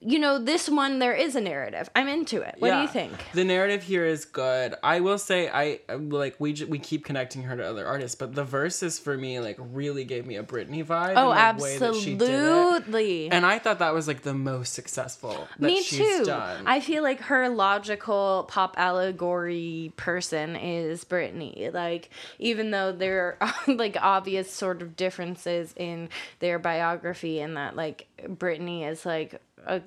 [0.00, 1.90] you know, this one there is a narrative.
[1.94, 2.56] I'm into it.
[2.58, 3.12] What do you think?
[3.34, 4.74] The narrative here is good.
[4.82, 8.34] I will say I like we j- we keep connecting her to other artists, but
[8.34, 11.14] the verses for me like really gave me a Britney vibe.
[11.16, 13.30] Oh, in the way that she did absolutely.
[13.30, 16.24] And I thought that was like the most successful that Me she's too.
[16.24, 16.64] done.
[16.66, 21.72] I feel like her logical pop allegory person is Britney.
[21.72, 27.76] Like, even though there are like obvious sort of differences in their biography, and that
[27.76, 29.82] like Britney is like a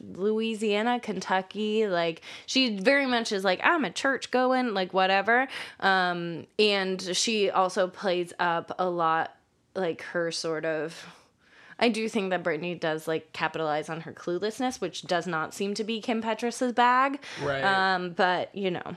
[0.00, 5.48] Louisiana, Kentucky, like she very much is like I'm a church going, like whatever.
[5.80, 9.34] Um, and she also plays up a lot
[9.74, 11.06] like her sort of
[11.78, 15.74] I do think that Britney does like capitalize on her cluelessness, which does not seem
[15.74, 17.20] to be Kim Petras's bag.
[17.42, 17.62] Right.
[17.62, 18.96] Um, but you know.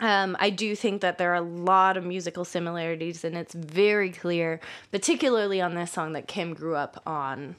[0.00, 4.08] Um, I do think that there are a lot of musical similarities, and it's very
[4.08, 4.58] clear,
[4.90, 7.56] particularly on this song, that Kim grew up on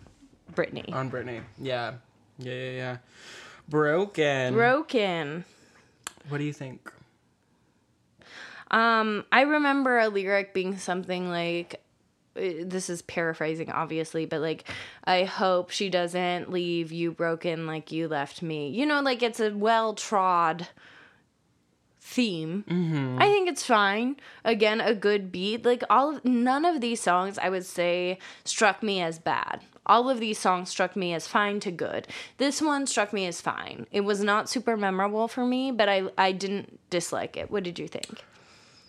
[0.54, 0.91] Britney.
[0.93, 1.41] on Britney.
[1.60, 1.93] Yeah.
[2.38, 2.97] Yeah, yeah, yeah.
[3.70, 4.54] Broken.
[4.54, 5.45] Broken.
[6.30, 6.91] what do you think?
[8.70, 11.82] Um, I remember a lyric being something like,
[12.38, 14.64] uh, this is paraphrasing obviously, but like,
[15.04, 18.70] I hope she doesn't leave you broken like you left me.
[18.70, 20.68] You know, like it's a well trod
[21.99, 23.18] theme.
[23.20, 24.18] I think it's fine.
[24.43, 25.66] Again, a good beat.
[25.66, 29.62] Like all of, none of these songs I would say struck me as bad.
[29.86, 32.07] All of these songs struck me as fine to good.
[32.38, 33.88] This one struck me as fine.
[33.91, 37.49] It was not super memorable for me, but I I didn't dislike it.
[37.49, 38.23] What did you think?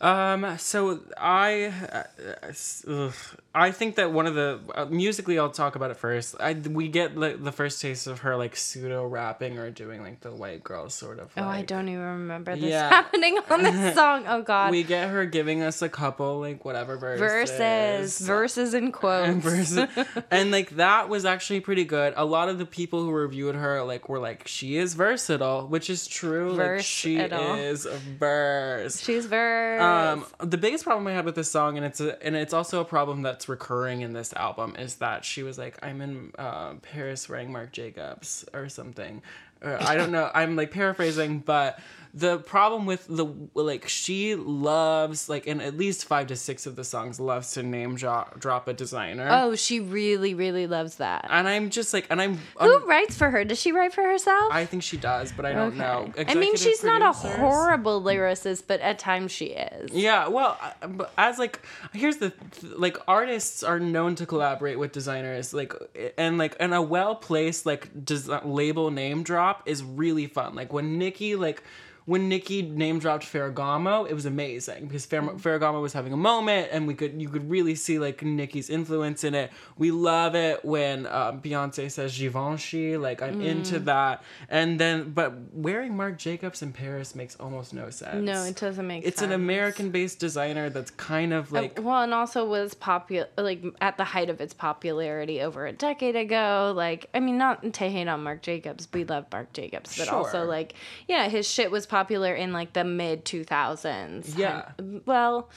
[0.03, 2.53] Um, so I, uh,
[2.89, 3.13] ugh,
[3.55, 6.35] I think that one of the uh, musically, I'll talk about it first.
[6.41, 10.21] I we get like the first taste of her like pseudo rapping or doing like
[10.21, 11.31] the white girl sort of.
[11.37, 12.89] Oh, I don't even remember this Yeah.
[12.89, 14.25] happening on this song.
[14.27, 14.73] Oh God.
[14.73, 17.21] We get her giving us a couple like whatever verses,
[17.57, 19.29] verses, verses in quotes.
[19.29, 19.89] and verses,
[20.33, 22.13] and like that was actually pretty good.
[22.17, 25.89] A lot of the people who reviewed her like were like, she is versatile, which
[25.89, 26.55] is true.
[26.55, 27.85] Like she is
[28.19, 29.01] verse.
[29.01, 29.81] She's verse.
[29.81, 29.92] Um,
[30.39, 32.85] the biggest problem I had with this song, and it's a, and it's also a
[32.85, 37.29] problem that's recurring in this album, is that she was like, "I'm in uh, Paris
[37.29, 39.23] wearing Marc Jacobs" or something.
[39.63, 40.31] Uh, I don't know.
[40.35, 41.79] I'm like paraphrasing, but
[42.15, 46.77] the problem with the like she loves like in at least five to six of
[46.77, 49.29] the songs loves to name drop, drop a designer.
[49.31, 51.27] oh, she really, really loves that.
[51.31, 53.45] And I'm just like, and I'm, Who writes for her?
[53.45, 54.53] Does she write for herself?
[54.53, 56.13] I think she does, but I don't know.
[56.19, 57.39] I mean, Executive she's not a producers?
[57.41, 59.91] horrible lyricist, but at times she is.
[59.93, 61.61] Yeah, well, uh, but as like,
[61.95, 65.73] here's the th- like artists are known to collaborate with designers, like,
[66.19, 70.55] and like, and a well placed like des- label name drop is really fun.
[70.55, 71.63] Like when Nikki like.
[72.05, 75.41] When Nikki name dropped Ferragamo, it was amazing because Fer- mm.
[75.41, 79.23] Ferragamo was having a moment, and we could you could really see like Nikki's influence
[79.25, 79.53] in it.
[79.79, 83.47] We love it when um, Beyonce says Givenchy, like I'm mm.
[83.47, 84.23] into that.
[84.49, 88.25] And then, but wearing Marc Jacobs in Paris makes almost no sense.
[88.25, 89.13] No, it doesn't make sense.
[89.13, 89.31] It's sense.
[89.31, 93.97] an American-based designer that's kind of uh, like well, and also was popular, like at
[93.97, 96.73] the height of its popularity over a decade ago.
[96.75, 100.45] Like, I mean, not to hate on Marc Jacobs, we love Marc Jacobs, but also
[100.45, 100.75] like,
[101.07, 104.35] yeah, his shit was popular in like the mid two thousands.
[104.35, 104.71] Yeah.
[105.05, 105.51] Well,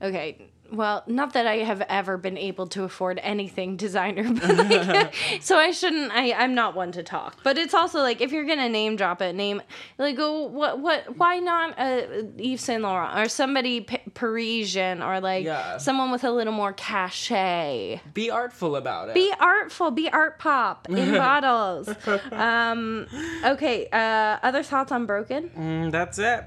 [0.00, 0.38] okay.
[0.72, 5.70] Well, not that I have ever been able to afford anything designer, like, so I
[5.72, 6.12] shouldn't.
[6.12, 9.20] I I'm not one to talk, but it's also like if you're gonna name drop
[9.22, 9.62] it, name
[9.98, 12.02] like oh, what what why not uh,
[12.38, 15.78] Yves Saint Laurent or somebody P- Parisian or like Yeah.
[15.78, 18.00] someone with a little more cachet.
[18.14, 19.14] be artful about it.
[19.14, 21.88] Be artful, be art pop in bottles.
[22.32, 23.06] Um,
[23.44, 23.88] okay.
[23.92, 25.50] Uh, other thoughts on Broken?
[25.50, 26.44] Mm, that's it.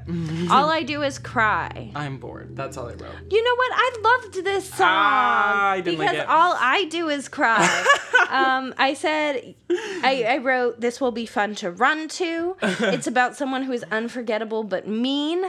[0.49, 1.91] All I do is cry.
[1.95, 2.55] I'm bored.
[2.55, 3.15] That's all I wrote.
[3.29, 3.71] You know what?
[3.73, 3.91] I
[4.21, 6.27] loved this song Ah, like because it.
[6.27, 7.63] all I do is cry.
[8.29, 13.35] um, I said, I, I wrote, "This will be fun to run to." it's about
[13.35, 15.43] someone who is unforgettable but mean.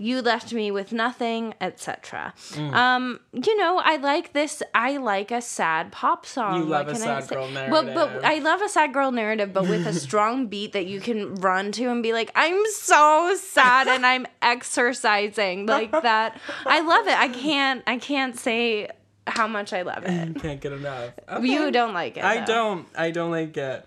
[0.00, 2.32] You left me with nothing, etc.
[2.52, 2.72] Mm.
[2.72, 4.62] Um, you know, I like this.
[4.74, 6.62] I like a sad pop song.
[6.62, 8.22] You love a sad girl Well, but narrative.
[8.24, 11.70] I love a sad girl narrative, but with a strong beat that you can run
[11.72, 16.40] to and be like, I'm so sad and I'm exercising like that.
[16.64, 17.18] I love it.
[17.18, 17.82] I can't.
[17.86, 18.88] I can't say
[19.26, 20.34] how much I love it.
[20.42, 21.10] Can't get enough.
[21.42, 22.24] You don't like it.
[22.24, 22.46] I though.
[22.46, 22.86] don't.
[22.96, 23.86] I don't like it.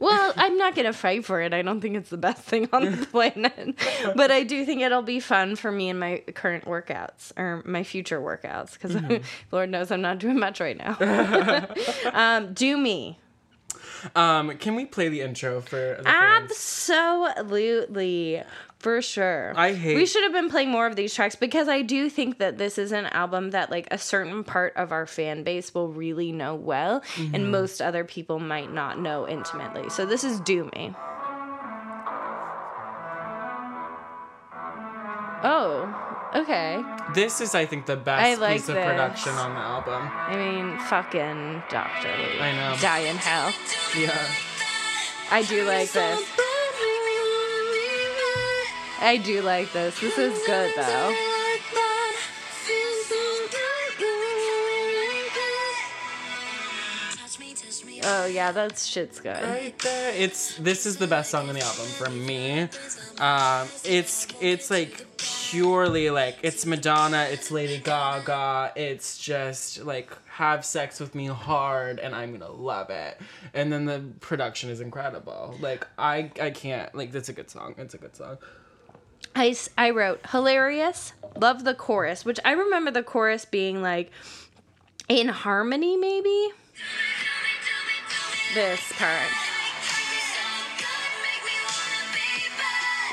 [0.00, 1.52] Well, I'm not gonna fight for it.
[1.52, 3.76] I don't think it's the best thing on the planet,
[4.16, 7.84] but I do think it'll be fun for me in my current workouts or my
[7.84, 8.96] future workouts because
[9.52, 10.96] Lord knows I'm not doing much right now.
[12.14, 13.18] um, do me.
[14.16, 16.56] Um, can we play the intro for the Ah, fans?
[18.80, 19.52] For sure.
[19.56, 22.38] I hate- We should have been playing more of these tracks because I do think
[22.38, 25.88] that this is an album that like a certain part of our fan base will
[25.88, 27.34] really know well Mm-hmm.
[27.34, 29.90] and most other people might not know intimately.
[29.90, 30.94] So this is Do Me.
[35.42, 36.82] Oh, okay.
[37.14, 38.84] This is, I think, the best like piece of this.
[38.86, 40.02] production on the album.
[40.12, 42.08] I mean, fucking Dr.
[42.08, 42.40] Luke.
[42.40, 42.76] I know.
[42.80, 43.52] Die in hell.
[43.98, 44.26] Yeah.
[45.30, 46.20] I do like this.
[49.00, 49.98] I do like this.
[50.00, 51.16] This is good though.
[58.02, 59.42] Oh yeah, that shit's good.
[59.42, 60.14] Right there.
[60.14, 62.62] It's this is the best song on the album for me.
[63.18, 70.64] Um, it's it's like purely like it's Madonna, it's Lady Gaga, it's just like have
[70.64, 73.20] sex with me hard and I'm gonna love it.
[73.52, 75.56] And then the production is incredible.
[75.60, 77.74] Like I I can't like that's a good song.
[77.78, 78.38] It's a good song.
[79.34, 84.10] I, I wrote hilarious, love the chorus, which I remember the chorus being like
[85.08, 86.48] in harmony maybe.
[88.54, 89.22] This part.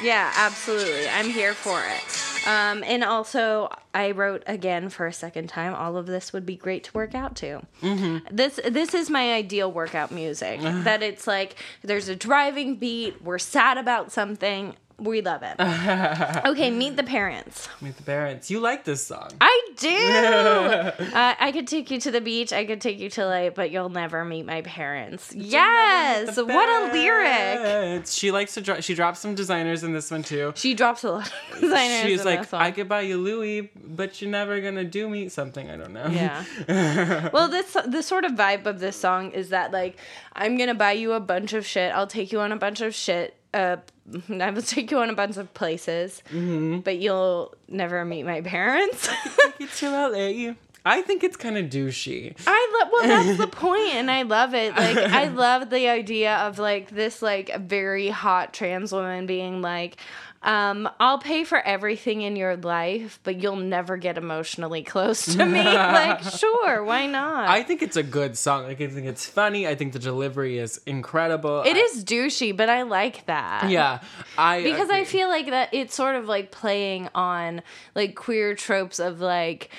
[0.01, 1.09] Yeah, absolutely.
[1.09, 2.47] I'm here for it.
[2.47, 5.73] Um, and also, I wrote again for a second time.
[5.73, 7.61] All of this would be great to work out to.
[7.81, 8.33] Mm-hmm.
[8.33, 10.61] This this is my ideal workout music.
[10.61, 13.21] that it's like there's a driving beat.
[13.21, 14.75] We're sad about something.
[14.99, 15.55] We love it.
[16.45, 17.69] okay, meet the parents.
[17.81, 18.49] Meet the parents.
[18.49, 19.29] You like this song.
[19.39, 19.89] I do.
[21.13, 22.51] uh, I could take you to the beach.
[22.51, 25.35] I could take you to like, but you'll never meet my parents.
[25.35, 26.35] Yes.
[26.35, 28.07] The What a lyric.
[28.07, 28.81] She likes to drop.
[28.81, 30.53] She drops some designers in this one too.
[30.55, 32.01] She drops a lot of designers.
[32.01, 32.51] She's like.
[32.53, 35.69] I could buy you Louis, but you're never gonna do me something.
[35.69, 36.07] I don't know.
[36.07, 37.29] Yeah.
[37.31, 39.97] well, this the sort of vibe of this song is that like
[40.33, 41.93] I'm gonna buy you a bunch of shit.
[41.93, 43.36] I'll take you on a bunch of shit.
[43.53, 43.77] Uh,
[44.41, 46.79] I will take you on a bunch of places, Mm-hmm.
[46.79, 49.09] but you'll never meet my parents.
[49.59, 50.53] It's to LA.
[50.85, 52.35] I think it's kind of douchey.
[52.45, 52.89] I love.
[52.93, 54.75] Well, that's the point, and I love it.
[54.77, 59.97] Like, I love the idea of like this like very hot trans woman being like,
[60.43, 65.45] um, "I'll pay for everything in your life, but you'll never get emotionally close to
[65.45, 67.49] me." like, sure, why not?
[67.49, 68.63] I think it's a good song.
[68.63, 69.67] Like I think it's funny.
[69.67, 71.61] I think the delivery is incredible.
[71.63, 73.69] It I- is douchey, but I like that.
[73.69, 73.99] Yeah,
[74.37, 77.61] I Because I feel like that it's sort of like playing on
[77.95, 79.69] like queer tropes of like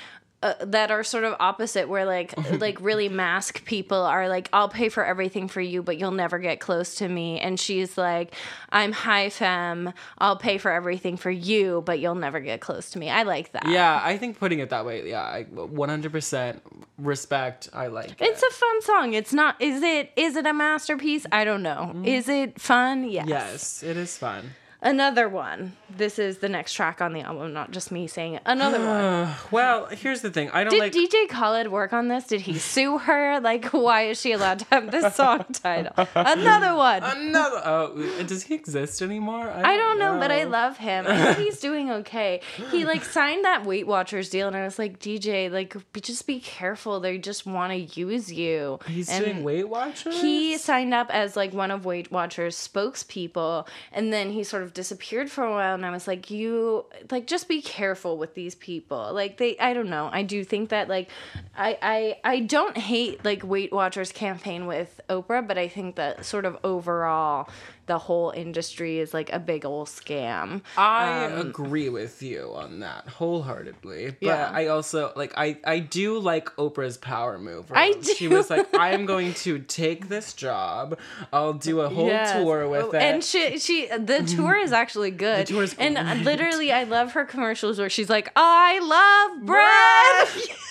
[0.41, 4.69] uh, that are sort of opposite where like like really mask people are like I'll
[4.69, 8.35] pay for everything for you but you'll never get close to me and she's like
[8.71, 12.99] I'm high femme I'll pay for everything for you but you'll never get close to
[12.99, 13.11] me.
[13.11, 13.67] I like that.
[13.69, 15.09] Yeah, I think putting it that way.
[15.09, 16.61] Yeah, I 100%
[16.99, 17.69] respect.
[17.73, 18.11] I like.
[18.11, 18.17] It.
[18.21, 18.53] It's it.
[18.53, 19.15] a fun song.
[19.15, 21.27] It's not is it is it a masterpiece?
[21.33, 22.01] I don't know.
[22.05, 23.09] Is it fun?
[23.09, 23.27] Yes.
[23.27, 24.51] yes, it is fun.
[24.81, 25.73] Another one.
[25.91, 28.43] This is the next track on the album, not just me saying it.
[28.47, 29.35] Another one.
[29.51, 30.51] Well, here's the thing.
[30.51, 30.93] I don't Did like.
[30.93, 32.27] DJ Khaled work on this?
[32.27, 33.41] Did he sue her?
[33.49, 35.93] Like, why is she allowed to have this song title?
[36.15, 37.03] Another one.
[37.03, 37.63] Another.
[37.65, 39.49] Oh, does he exist anymore?
[39.51, 41.07] I don't know, but I love him.
[41.09, 42.41] I think he's doing okay.
[42.71, 46.27] He like signed that Weight Watchers deal, and I was like, DJ, like, be, just
[46.27, 47.01] be careful.
[47.01, 48.81] They just want to use you.
[48.87, 50.21] He's and doing Weight Watchers.
[50.21, 54.68] He signed up as like one of Weight Watchers spokespeople, and then he sort of
[54.75, 55.75] disappeared for a while.
[55.75, 59.13] And I was like, you like just be careful with these people.
[59.13, 60.09] Like they, I don't know.
[60.13, 61.09] I do think that like
[61.57, 66.25] I I I don't hate like Weight Watchers campaign with Oprah, but I think that
[66.25, 67.49] sort of overall
[67.89, 70.63] the whole industry is like a big old scam.
[70.77, 74.11] I um, agree with you on that wholeheartedly.
[74.11, 74.51] But Yeah.
[74.53, 77.67] I also like I I do like Oprah's power move.
[77.73, 78.15] I do.
[78.15, 80.99] She was like, I am going to take this job.
[81.33, 82.33] I'll do a whole Yes.
[82.37, 83.03] tour with Oh, it.
[83.03, 85.47] And she she the tour is actually good.
[85.47, 86.25] The tour is and great.
[86.25, 90.57] literally I love her commercials where she's like, I love bread.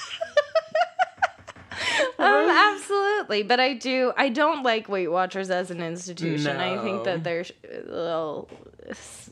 [2.19, 4.13] um, absolutely, but I do.
[4.17, 6.57] I don't like Weight Watchers as an institution.
[6.57, 8.49] I think that they're a little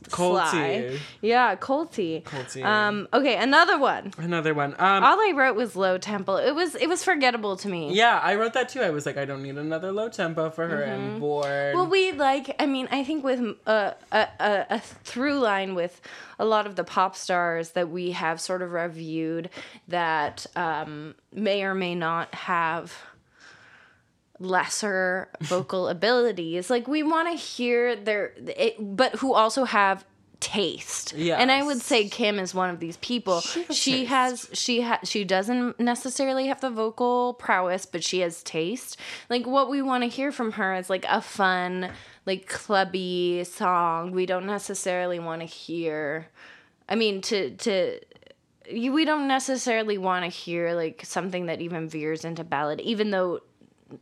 [0.10, 0.49] Culty.
[0.49, 0.99] sly.
[1.22, 2.24] Yeah, culty.
[2.24, 2.64] Culty.
[2.64, 3.08] Um.
[3.14, 4.12] Okay, another one.
[4.18, 4.74] Another one.
[4.80, 6.36] Um, All I wrote was low tempo.
[6.38, 7.93] It was it was forgettable to me.
[7.93, 8.82] yeah, I wrote that too.
[8.82, 10.84] I was like, I don't need another low tempo for her.
[10.86, 11.45] I'm bored.
[11.45, 11.78] Mm-hmm.
[11.78, 12.56] Well, we like.
[12.60, 16.01] I mean, I think with uh, a, a a through line with
[16.39, 19.49] a lot of the pop stars that we have sort of reviewed
[19.88, 22.93] that um, may or may not have
[24.40, 26.70] lesser vocal abilities.
[26.70, 30.06] Like we want to hear their, it, but who also have
[30.40, 31.14] taste.
[31.14, 33.42] Yeah, And I would say Kim is one of these people.
[33.42, 34.50] She, has taste.
[34.52, 38.98] has she ha- she doesn't necessarily have the vocal prowess, but she has taste.
[39.30, 41.92] Like what we want to hear from her is like a fun,
[42.26, 44.12] like clubby song.
[44.12, 46.28] We don't necessarily want to hear
[46.88, 48.00] I mean to to
[48.70, 53.12] you, we don't necessarily want to hear like something that even veers into ballad even
[53.12, 53.40] though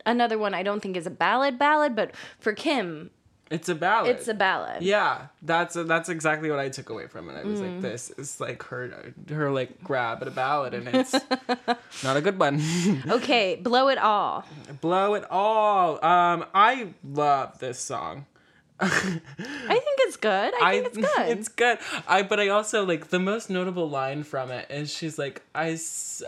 [0.06, 3.10] another one I don't think is a ballad ballad, but for Kim,
[3.50, 4.10] it's a ballad.
[4.16, 4.82] it's a ballad.
[4.82, 7.34] Yeah, that's that's exactly what I took away from it.
[7.36, 7.72] I was Mm.
[7.74, 11.12] like, this is like her her like grab at a ballad, and it's
[12.02, 12.60] not a good one.
[13.08, 14.44] Okay, blow it all.
[14.80, 16.02] Blow it all.
[16.04, 18.26] Um, I love this song.
[18.80, 20.52] I think it's good.
[20.60, 21.28] I think it's good.
[21.38, 21.78] it's good.
[22.08, 25.78] I but I also like the most notable line from it is she's like I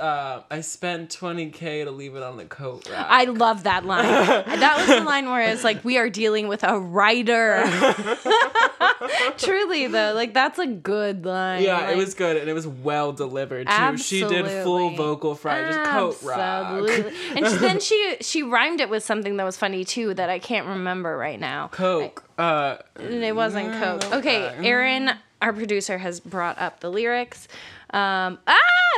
[0.01, 3.07] uh, I spent twenty k to leave it on the coat rack.
[3.09, 4.05] I love that line.
[4.07, 7.65] that was the line where it's like we are dealing with a writer.
[9.39, 11.63] Truly though, like that's a good line.
[11.63, 13.97] yeah, Like, it was good and it was well delivered too.
[13.99, 16.39] She did full vocal fry, just coat rack.
[16.39, 17.13] Absolutely.
[17.37, 20.39] And she- then she she rhymed it with something that was funny too that I
[20.39, 21.69] can't remember right now.
[21.69, 22.23] Coke.
[22.39, 24.05] Uh, it wasn't Coke.
[24.13, 24.69] Okay, okay.
[24.69, 27.49] Aaron, our producer, has brought up the lyrics.
[27.91, 28.57] Um, ah,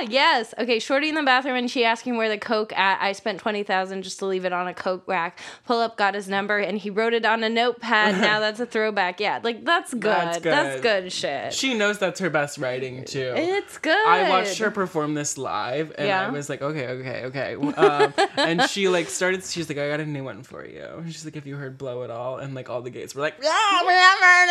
[0.09, 0.55] yes.
[0.59, 3.01] Okay, Shorty in the bathroom and she asking where the Coke at.
[3.03, 5.39] I spent 20000 just to leave it on a Coke rack.
[5.67, 8.19] Pull up, got his number, and he wrote it on a notepad.
[8.21, 9.21] now that's a throwback.
[9.21, 10.05] Yeah, like that's good.
[10.05, 11.05] That's That's good.
[11.05, 11.53] good, shit.
[11.53, 13.35] She knows that's her best writing too.
[13.37, 14.07] it's good.
[14.07, 16.27] I watched her perform this live, and Yeah?
[16.27, 17.57] I was like, okay, okay, okay.
[17.89, 19.45] Um, and she like started.
[19.45, 20.85] She's like, I got a new one for you.
[20.99, 23.21] And she's like, if you heard "Blow It All," and like all the gates were
[23.23, 24.49] like, yeah, we have heard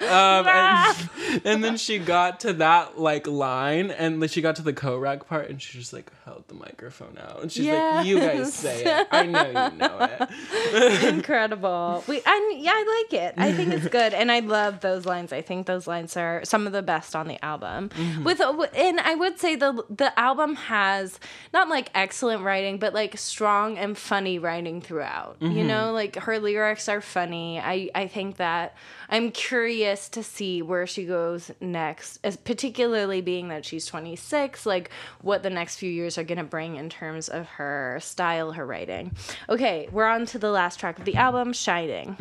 [0.00, 0.02] it.
[0.10, 4.62] um, and, and then she got to that like line, and then she got to
[4.62, 8.18] the co-rack part, and she just like held the microphone out, and she's like, you
[8.18, 9.08] guys say it.
[9.10, 11.04] I know you know it.
[11.14, 12.04] incredible.
[12.06, 13.34] We I yeah, I like it.
[13.36, 15.32] I think it's good, and I love those lines.
[15.32, 17.90] I think those lines are some of the best on the album.
[17.90, 18.24] Mm-hmm.
[18.24, 18.40] With
[18.74, 21.18] and I would say the the album has
[21.52, 25.40] not like excellent writing, but like strong and funny writing throughout.
[25.40, 25.56] Mm-hmm.
[25.56, 27.58] You know, like her lyrics are funny.
[27.60, 28.76] I I think that
[29.08, 34.66] I'm curious to see where she goes next, as particularly being that she's 26.
[34.66, 34.90] Like
[35.22, 39.12] what the next few years are gonna bring in terms of her style, her writing.
[39.48, 42.16] Okay, we're on to the last track of the album, Shining.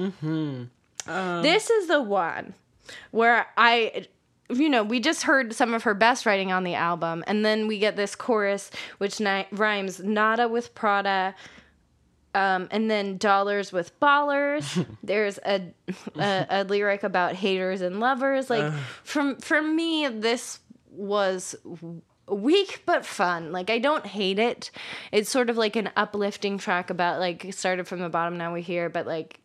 [1.07, 1.41] Mm-hmm.
[1.41, 2.53] this is the one
[3.11, 4.07] where I
[4.49, 7.65] you know, we just heard some of her best writing on the album, and then
[7.65, 11.33] we get this chorus which ni- rhymes nada with Prada,
[12.35, 14.85] um, and then dollars with ballers.
[15.03, 15.73] There's a,
[16.17, 18.49] a a lyric about haters and lovers.
[18.49, 18.73] Like
[19.03, 20.59] from for me, this
[20.89, 21.55] was
[22.27, 23.51] weak but fun.
[23.51, 24.71] Like I don't hate it.
[25.11, 28.59] It's sort of like an uplifting track about like started from the bottom, now we're
[28.59, 29.39] here, but like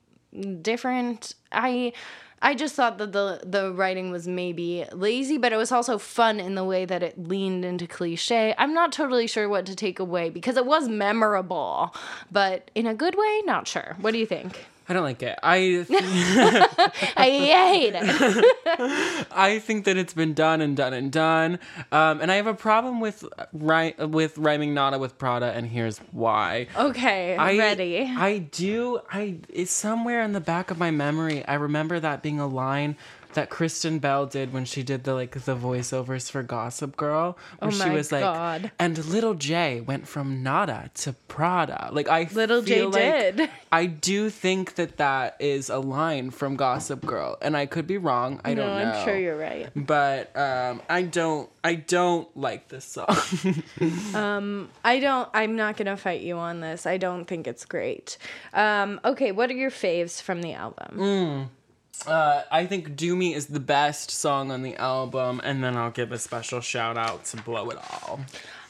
[0.62, 1.34] different.
[1.52, 1.92] I
[2.40, 6.38] I just thought that the the writing was maybe lazy, but it was also fun
[6.38, 8.54] in the way that it leaned into cliche.
[8.56, 11.94] I'm not totally sure what to take away because it was memorable,
[12.30, 13.96] but in a good way, not sure.
[14.00, 14.66] What do you think?
[14.88, 15.38] I don't like it.
[15.42, 15.84] I
[17.16, 17.30] I
[17.74, 19.26] hate it.
[19.30, 21.58] I think that it's been done and done and done,
[21.92, 25.98] um, and I have a problem with ri- with rhyming nada with Prada, and here's
[26.12, 26.68] why.
[26.76, 28.06] Okay, I, ready.
[28.06, 29.00] I do.
[29.10, 31.44] I it's somewhere in the back of my memory.
[31.46, 32.96] I remember that being a line
[33.34, 37.68] that Kristen Bell did when she did the like the voiceovers for Gossip Girl, where
[37.68, 38.70] Oh she was like, God.
[38.78, 41.90] and Little J went from nada to Prada.
[41.92, 42.92] Like I Little J like-
[43.36, 43.50] did.
[43.72, 47.98] I do think that that is a line from Gossip Girl, and I could be
[47.98, 48.40] wrong.
[48.44, 48.90] I no, don't know.
[48.92, 49.68] I'm sure you're right.
[49.76, 51.48] But um, I don't.
[51.62, 53.06] I don't like this song.
[54.84, 55.28] I don't.
[55.34, 56.86] I'm not gonna fight you on this.
[56.86, 58.16] I don't think it's great.
[58.54, 61.50] Um, okay, what are your faves from the album?
[62.06, 65.90] Uh, I think "Do Me" is the best song on the album, and then I'll
[65.90, 68.20] give a special shout out to "Blow It All."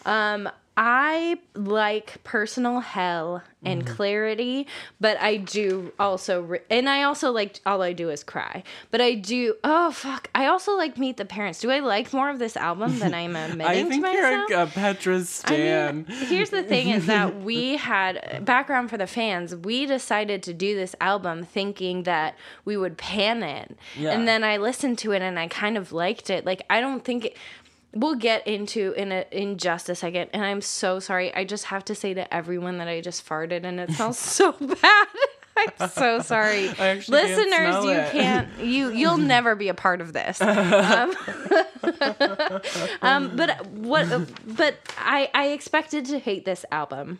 [0.06, 0.48] Um,
[0.80, 3.94] I like personal hell and Mm-hmm.
[3.96, 4.66] clarity,
[5.00, 8.62] but I do also, re- and I also like all I do is cry.
[8.92, 9.56] But I do.
[9.64, 10.30] Oh fuck!
[10.36, 11.58] I also like Meet the Parents.
[11.58, 14.48] Do I like more of this album than I'm admitting I to think myself?
[14.48, 15.96] you're a, a Petra I stan.
[16.08, 19.56] mean, here's the thing is that we had background for the fans.
[19.56, 23.76] We decided to do this album thinking that we would pan it.
[23.96, 24.12] Yeah.
[24.12, 26.46] And then I listened to it and I kind of liked it.
[26.46, 27.36] Like I don't think it,
[27.94, 31.34] we'll get into in a, in just a second and I'm so sorry.
[31.34, 34.52] I just have to say to everyone that I just farted and it smells so
[34.52, 35.06] bad.
[35.56, 36.68] I'm so sorry.
[36.68, 38.12] I actually can't Listeners, you it.
[38.12, 40.40] can't you you'll never be a part of this.
[40.40, 41.16] Um,
[43.02, 44.06] um, but what?
[44.46, 47.18] But I I expected to hate this album.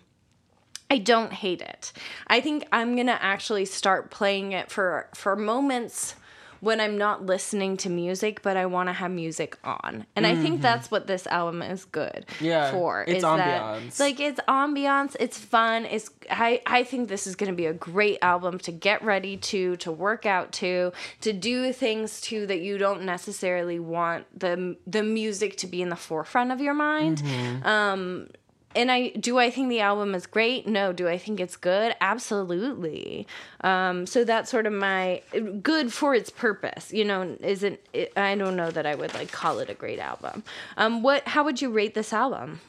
[0.91, 1.93] I don't hate it.
[2.29, 6.14] I think I'm gonna actually start playing it for for moments
[6.61, 10.07] when I'm not listening to music, but I want to have music on.
[10.17, 12.45] And I think that's what this album is good Mm-hmm.
[12.45, 13.03] Yeah, for.
[13.03, 13.97] it's is ambiance.
[13.97, 15.85] That, like it's ambiance, it's fun.
[15.85, 19.37] It's I I think this is going to be a great album to get ready
[19.37, 24.77] to, to work out to, to do things to that you don't necessarily want the
[24.87, 27.19] the music to be in the forefront of your mind.
[27.19, 27.67] Mm-hmm.
[27.67, 28.29] Um
[28.75, 30.66] and I do I think the album is great?
[30.66, 30.93] No.
[30.93, 31.95] Do I think it's good?
[32.01, 33.27] Absolutely.
[33.62, 35.23] Um, so that's sort of my
[35.62, 36.93] good for its purpose.
[36.93, 39.99] You know, isn't it, I don't know that I would like call it a great
[39.99, 40.45] album.
[40.77, 41.27] Um, what?
[41.29, 42.61] How would you rate this album?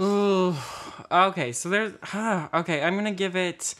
[0.00, 0.54] Ooh,
[1.10, 1.52] okay.
[1.52, 2.82] So there's huh, okay.
[2.82, 3.74] I'm gonna give it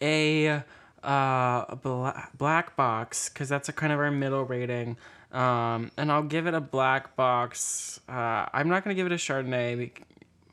[0.00, 0.62] a
[1.02, 4.96] uh bla- black box because that's a kind of our middle rating.
[5.32, 8.00] Um, and I'll give it a black box.
[8.08, 9.90] Uh, I'm not gonna give it a Chardonnay.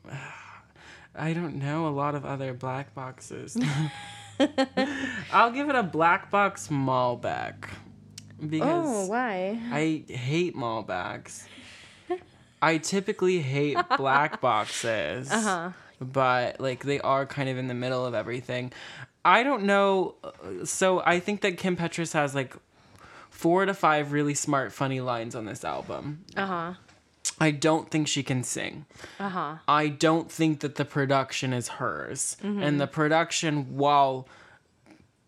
[1.16, 3.56] I don't know a lot of other black boxes.
[5.32, 7.68] I'll give it a black box Malbec
[8.40, 9.58] because Oh, why?
[9.70, 11.44] I hate Malbecs.
[12.60, 15.30] I typically hate black boxes.
[15.30, 15.70] Uh-huh.
[16.00, 18.72] But like they are kind of in the middle of everything.
[19.24, 20.16] I don't know.
[20.24, 22.56] uh, So I think that Kim Petras has like
[23.30, 26.24] four to five really smart, funny lines on this album.
[26.36, 26.72] Uh huh.
[27.44, 28.86] I don't think she can sing.
[29.20, 29.56] Uh-huh.
[29.68, 32.36] I don't think that the production is hers.
[32.42, 34.26] And the production, while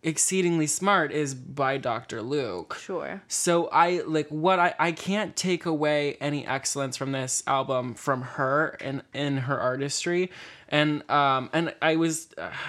[0.02, 2.22] exceedingly smart, is by Dr.
[2.22, 2.78] Luke.
[2.80, 3.22] Sure.
[3.28, 8.22] So I like what I I can't take away any excellence from this album from
[8.22, 10.30] her and in her artistry,
[10.68, 12.28] and um and I was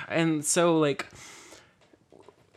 [0.09, 1.07] and so like.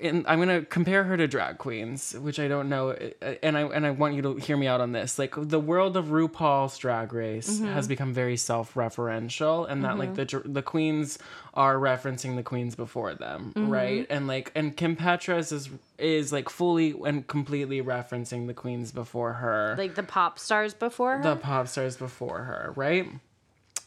[0.01, 3.62] And I'm gonna compare her to drag queens, which I don't know, uh, and I
[3.62, 5.18] and I want you to hear me out on this.
[5.18, 7.66] Like the world of RuPaul's Drag Race mm-hmm.
[7.72, 10.48] has become very self-referential, and that like mm-hmm.
[10.48, 11.18] the the queens
[11.55, 13.70] are referencing the queens before them, mm-hmm.
[13.70, 14.07] right?
[14.09, 19.34] And like and Kim Petras is is like fully and completely referencing the queens before
[19.34, 21.22] her, Like the pop stars before her.
[21.22, 23.07] the pop stars before her, right?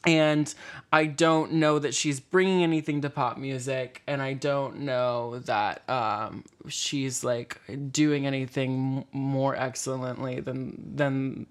[0.05, 0.53] And
[0.91, 5.89] I don't know that she's bringing anything to pop music, and I don't know that
[5.89, 11.47] um, she's like doing anything more excellently than than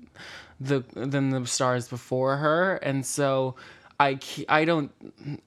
[0.60, 3.56] the than the stars before her, and so
[3.98, 4.90] I I don't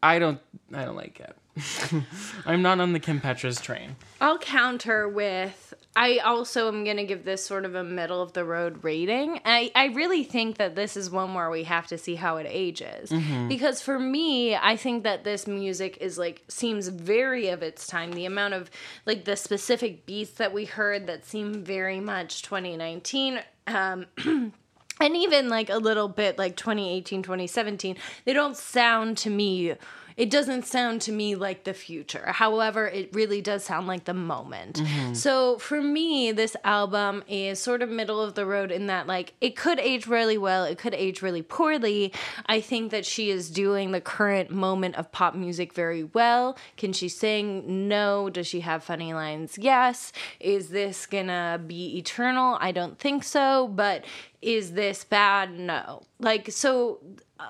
[0.01, 0.39] I don't
[0.73, 1.35] I don't like it.
[2.45, 3.95] I'm not on the Kim Petras train.
[4.19, 8.33] I'll counter with I also am going to give this sort of a middle of
[8.33, 9.39] the road rating.
[9.45, 12.47] I, I really think that this is one where we have to see how it
[12.49, 13.13] ages.
[13.47, 18.11] Because for me, I think that this music is like, seems very of its time.
[18.11, 18.69] The amount of
[19.05, 23.39] like the specific beats that we heard that seem very much 2019.
[23.67, 24.05] Um,
[24.99, 29.73] and even like a little bit like 2018 2017 they don't sound to me
[30.17, 32.25] it doesn't sound to me like the future.
[32.27, 34.79] However it really does sound like the moment.
[34.79, 35.13] Mm-hmm.
[35.13, 39.33] So for me this album is sort of middle of the road in that like
[39.41, 42.13] it could age really well it could age really poorly.
[42.45, 46.57] I think that she is doing the current moment of pop music very well.
[46.77, 47.87] Can she sing?
[47.87, 48.29] No.
[48.29, 49.57] Does she have funny lines?
[49.57, 50.11] Yes.
[50.39, 52.57] Is this gonna be eternal?
[52.59, 53.67] I don't think so.
[53.67, 54.05] But
[54.41, 55.57] is this bad?
[55.57, 56.03] No.
[56.19, 56.99] Like so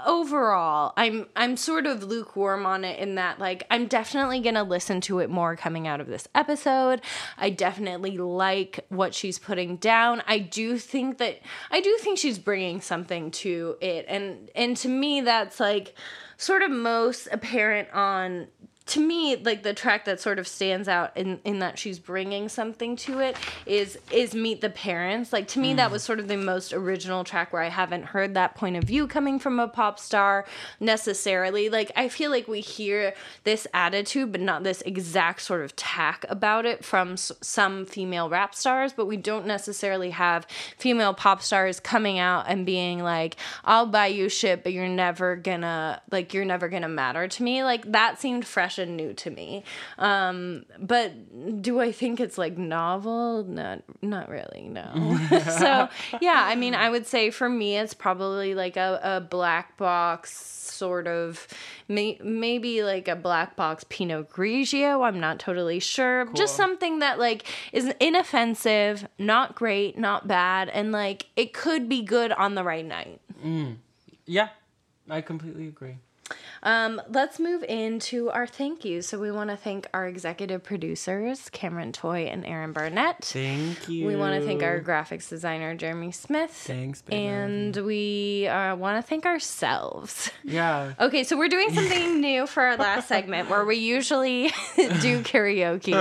[0.07, 4.99] overall i'm i'm sort of lukewarm on it in that like i'm definitely gonna listen
[4.99, 7.01] to it more coming out of this episode.
[7.37, 10.23] I definitely like what she's putting down.
[10.27, 14.05] I do think that i do think she's bringing something to it.
[14.07, 15.93] And and to me that's like
[16.37, 18.47] sort of most apparent on
[18.87, 22.47] to me like the track that sort of stands out in in that she's bringing
[22.47, 25.33] something to it is is meet the parents.
[25.33, 25.93] Like to me that mm.
[25.93, 29.07] was sort of the most original track where i haven't heard that point of view
[29.07, 30.45] coming from a pop star
[30.79, 31.69] necessarily.
[31.69, 33.13] Like i feel like we hear
[33.43, 38.29] this attitude but not this exact sort of tack about it from s- some female
[38.29, 40.45] rap stars but we don't necessarily have
[40.77, 45.35] female pop stars coming out and being like i'll buy you shit but you're never
[45.35, 47.63] gonna like you're never gonna matter to me.
[47.63, 49.63] Like that seemed fresh and new to me.
[49.97, 53.43] Um but do i think it's like novel?
[53.43, 55.19] Not not really no.
[55.59, 55.89] So
[56.21, 60.35] yeah i mean i would say for me it's probably like a, a black box
[60.35, 61.47] sort of
[61.87, 66.25] may, maybe like a black box pinot grigio i'm not totally sure.
[66.33, 72.01] Just something that like is inoffensive not great not bad and like it could be
[72.01, 73.21] good on the right night.
[74.25, 74.49] Yeah,
[75.09, 75.97] I completely agree.
[76.65, 79.07] Um, let's move into our thank yous.
[79.07, 83.23] So we want to thank our executive producers, Cameron Toy and Aaron Barnett.
[83.23, 84.07] Thank you.
[84.07, 86.49] We want to thank our graphics designer, Jeremy Smith.
[86.49, 87.23] Thanks, baby.
[87.23, 90.31] And we uh, want to thank ourselves.
[90.43, 90.93] yeah.
[90.99, 95.93] Okay, so we're doing something new for our last segment where we usually do karaoke.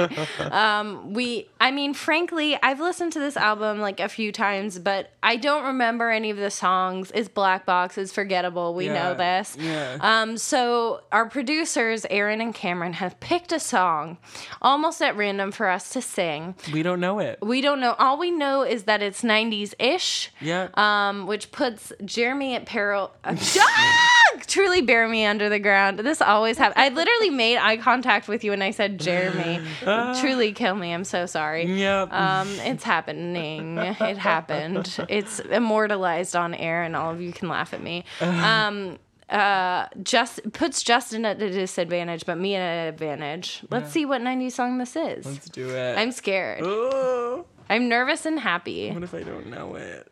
[0.50, 5.10] Um, we, I mean, frankly, I've listened to this album like a few times, but
[5.22, 7.12] I don't remember any of the songs.
[7.14, 7.98] It's black box.
[7.98, 8.74] It's forgettable.
[8.74, 9.58] We know this.
[9.60, 9.98] yeah.
[10.00, 14.18] Um, so our producers, Aaron and Cameron, have picked a song
[14.62, 16.55] almost at random for us to sing.
[16.72, 17.38] We don't know it.
[17.42, 17.94] We don't know.
[17.98, 20.68] All we know is that it's 90s ish Yeah.
[20.74, 23.12] um, which puts Jeremy at peril.
[23.24, 23.36] Uh!
[24.46, 26.00] Truly bear me under the ground.
[26.00, 26.74] This always happens.
[26.76, 29.61] I literally made eye contact with you and I said Jeremy.
[30.20, 30.92] Truly kill me.
[30.92, 31.64] I'm so sorry.
[31.66, 32.12] yep.
[32.12, 33.78] Um, it's happening.
[33.78, 34.98] It happened.
[35.09, 38.05] It's immortalized on air, and all of you can laugh at me.
[38.20, 38.98] Um,
[39.35, 43.64] uh, just puts Justin at a disadvantage, but me at an advantage.
[43.68, 45.26] Let's see what 90s song this is.
[45.26, 45.99] Let's do it.
[45.99, 46.62] I'm scared.
[46.62, 48.91] Oh, I'm nervous and happy.
[48.93, 50.11] what if I don't know it?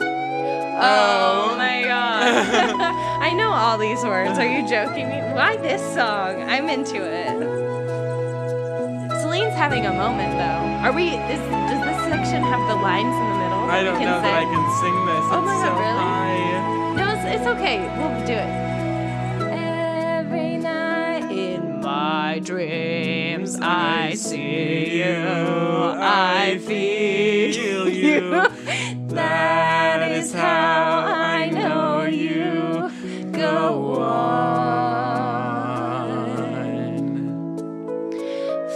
[0.00, 2.80] Oh my god.
[3.22, 4.38] I know all these words.
[4.38, 5.16] Are you joking me?
[5.34, 6.42] Why this song?
[6.42, 7.38] I'm into it.
[9.20, 10.86] Celine's having a moment though.
[10.86, 13.58] Are we is does this section have the lines in the middle?
[13.70, 15.24] I don't know that I can sing this.
[15.30, 15.98] Oh it's my God, so really?
[15.98, 16.47] high
[17.30, 17.78] it's okay.
[17.98, 18.48] We'll do it.
[19.52, 25.14] Every night in my dreams, I see you.
[26.00, 28.30] I feel you.
[29.08, 32.90] that is how I know you.
[33.32, 34.48] Go on.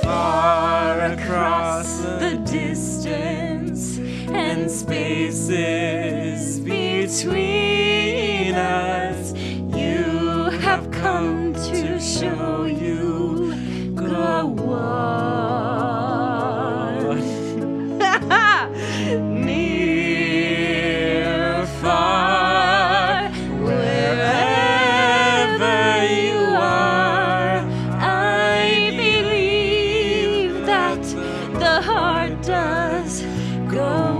[0.02, 3.98] Far across the distance
[4.28, 8.01] and spaces between
[8.54, 9.32] us.
[9.34, 13.54] You have come to show you
[13.94, 15.22] go on.
[19.44, 20.86] Near,
[21.80, 23.30] far,
[23.60, 24.94] wherever
[26.06, 27.64] you are,
[28.00, 31.02] I believe that
[31.58, 33.22] the heart does
[33.68, 34.11] go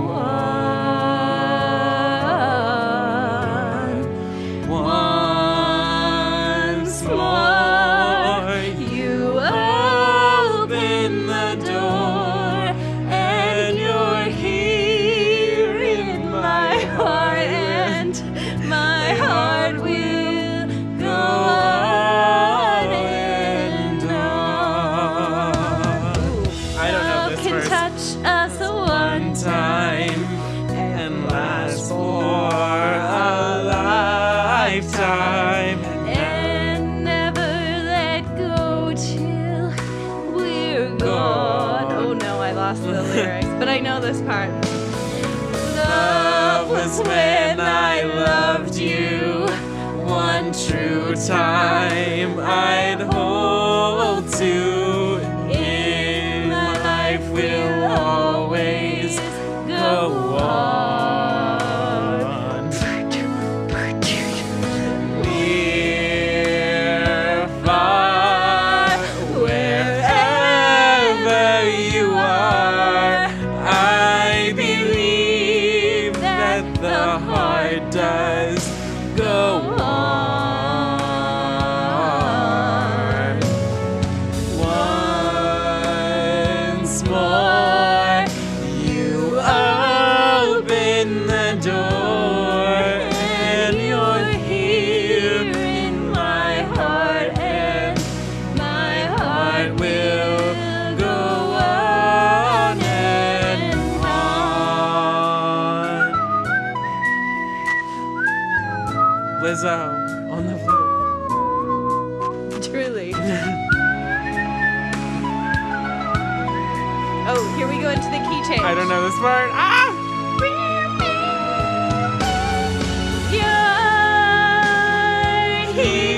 [125.73, 126.12] Here,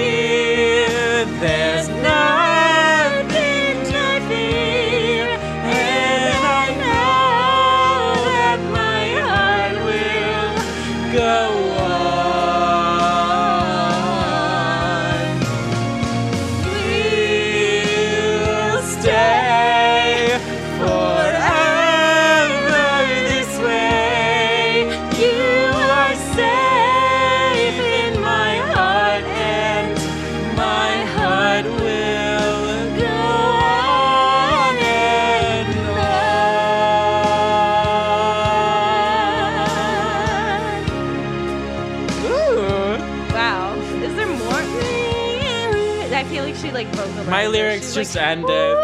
[47.96, 48.78] just like, ended.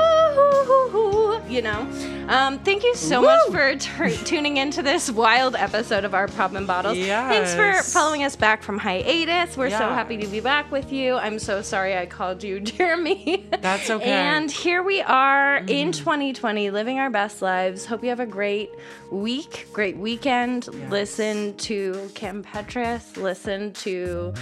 [1.49, 1.81] You know.
[2.29, 6.53] Um, thank you so much for tur tuning into this wild episode of our Pop
[6.53, 6.97] and Bottles.
[6.97, 9.57] Thanks for following us back from hiatus.
[9.57, 11.15] We're so happy to be back with you.
[11.15, 13.45] I'm so sorry I called you Jeremy.
[13.59, 14.09] That's okay.
[14.09, 17.85] And here we are in 2020, living our best lives.
[17.85, 18.69] Hope you have a great
[19.11, 20.69] week, great weekend.
[20.89, 23.17] Listen to Kim Petras.
[23.17, 24.33] Listen to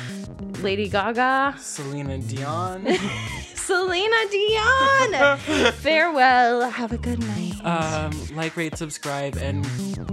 [0.61, 1.55] Lady Gaga.
[1.57, 2.85] Selena Dion.
[3.69, 5.37] Selena Dion.
[5.73, 6.71] Farewell.
[6.71, 7.63] Have a good night.
[7.63, 9.63] Um, like, rate, subscribe, and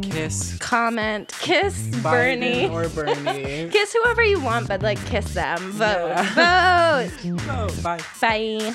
[0.03, 0.59] kiss.
[0.59, 1.33] Comment.
[1.41, 2.69] Kiss Bernie.
[2.69, 3.71] Or Bernie.
[3.73, 5.59] kiss whoever you want, but like kiss them.
[5.73, 5.87] Vote.
[5.87, 7.09] Yeah.
[7.09, 7.41] Vote.
[7.41, 7.83] Vote.
[7.83, 7.99] Bye.
[8.21, 8.75] Bye.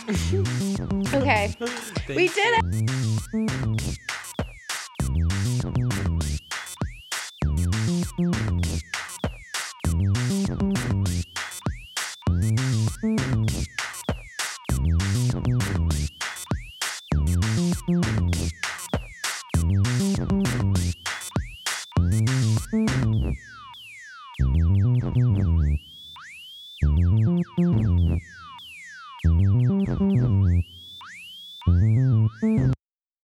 [1.13, 1.55] okay.
[2.07, 2.91] We did it.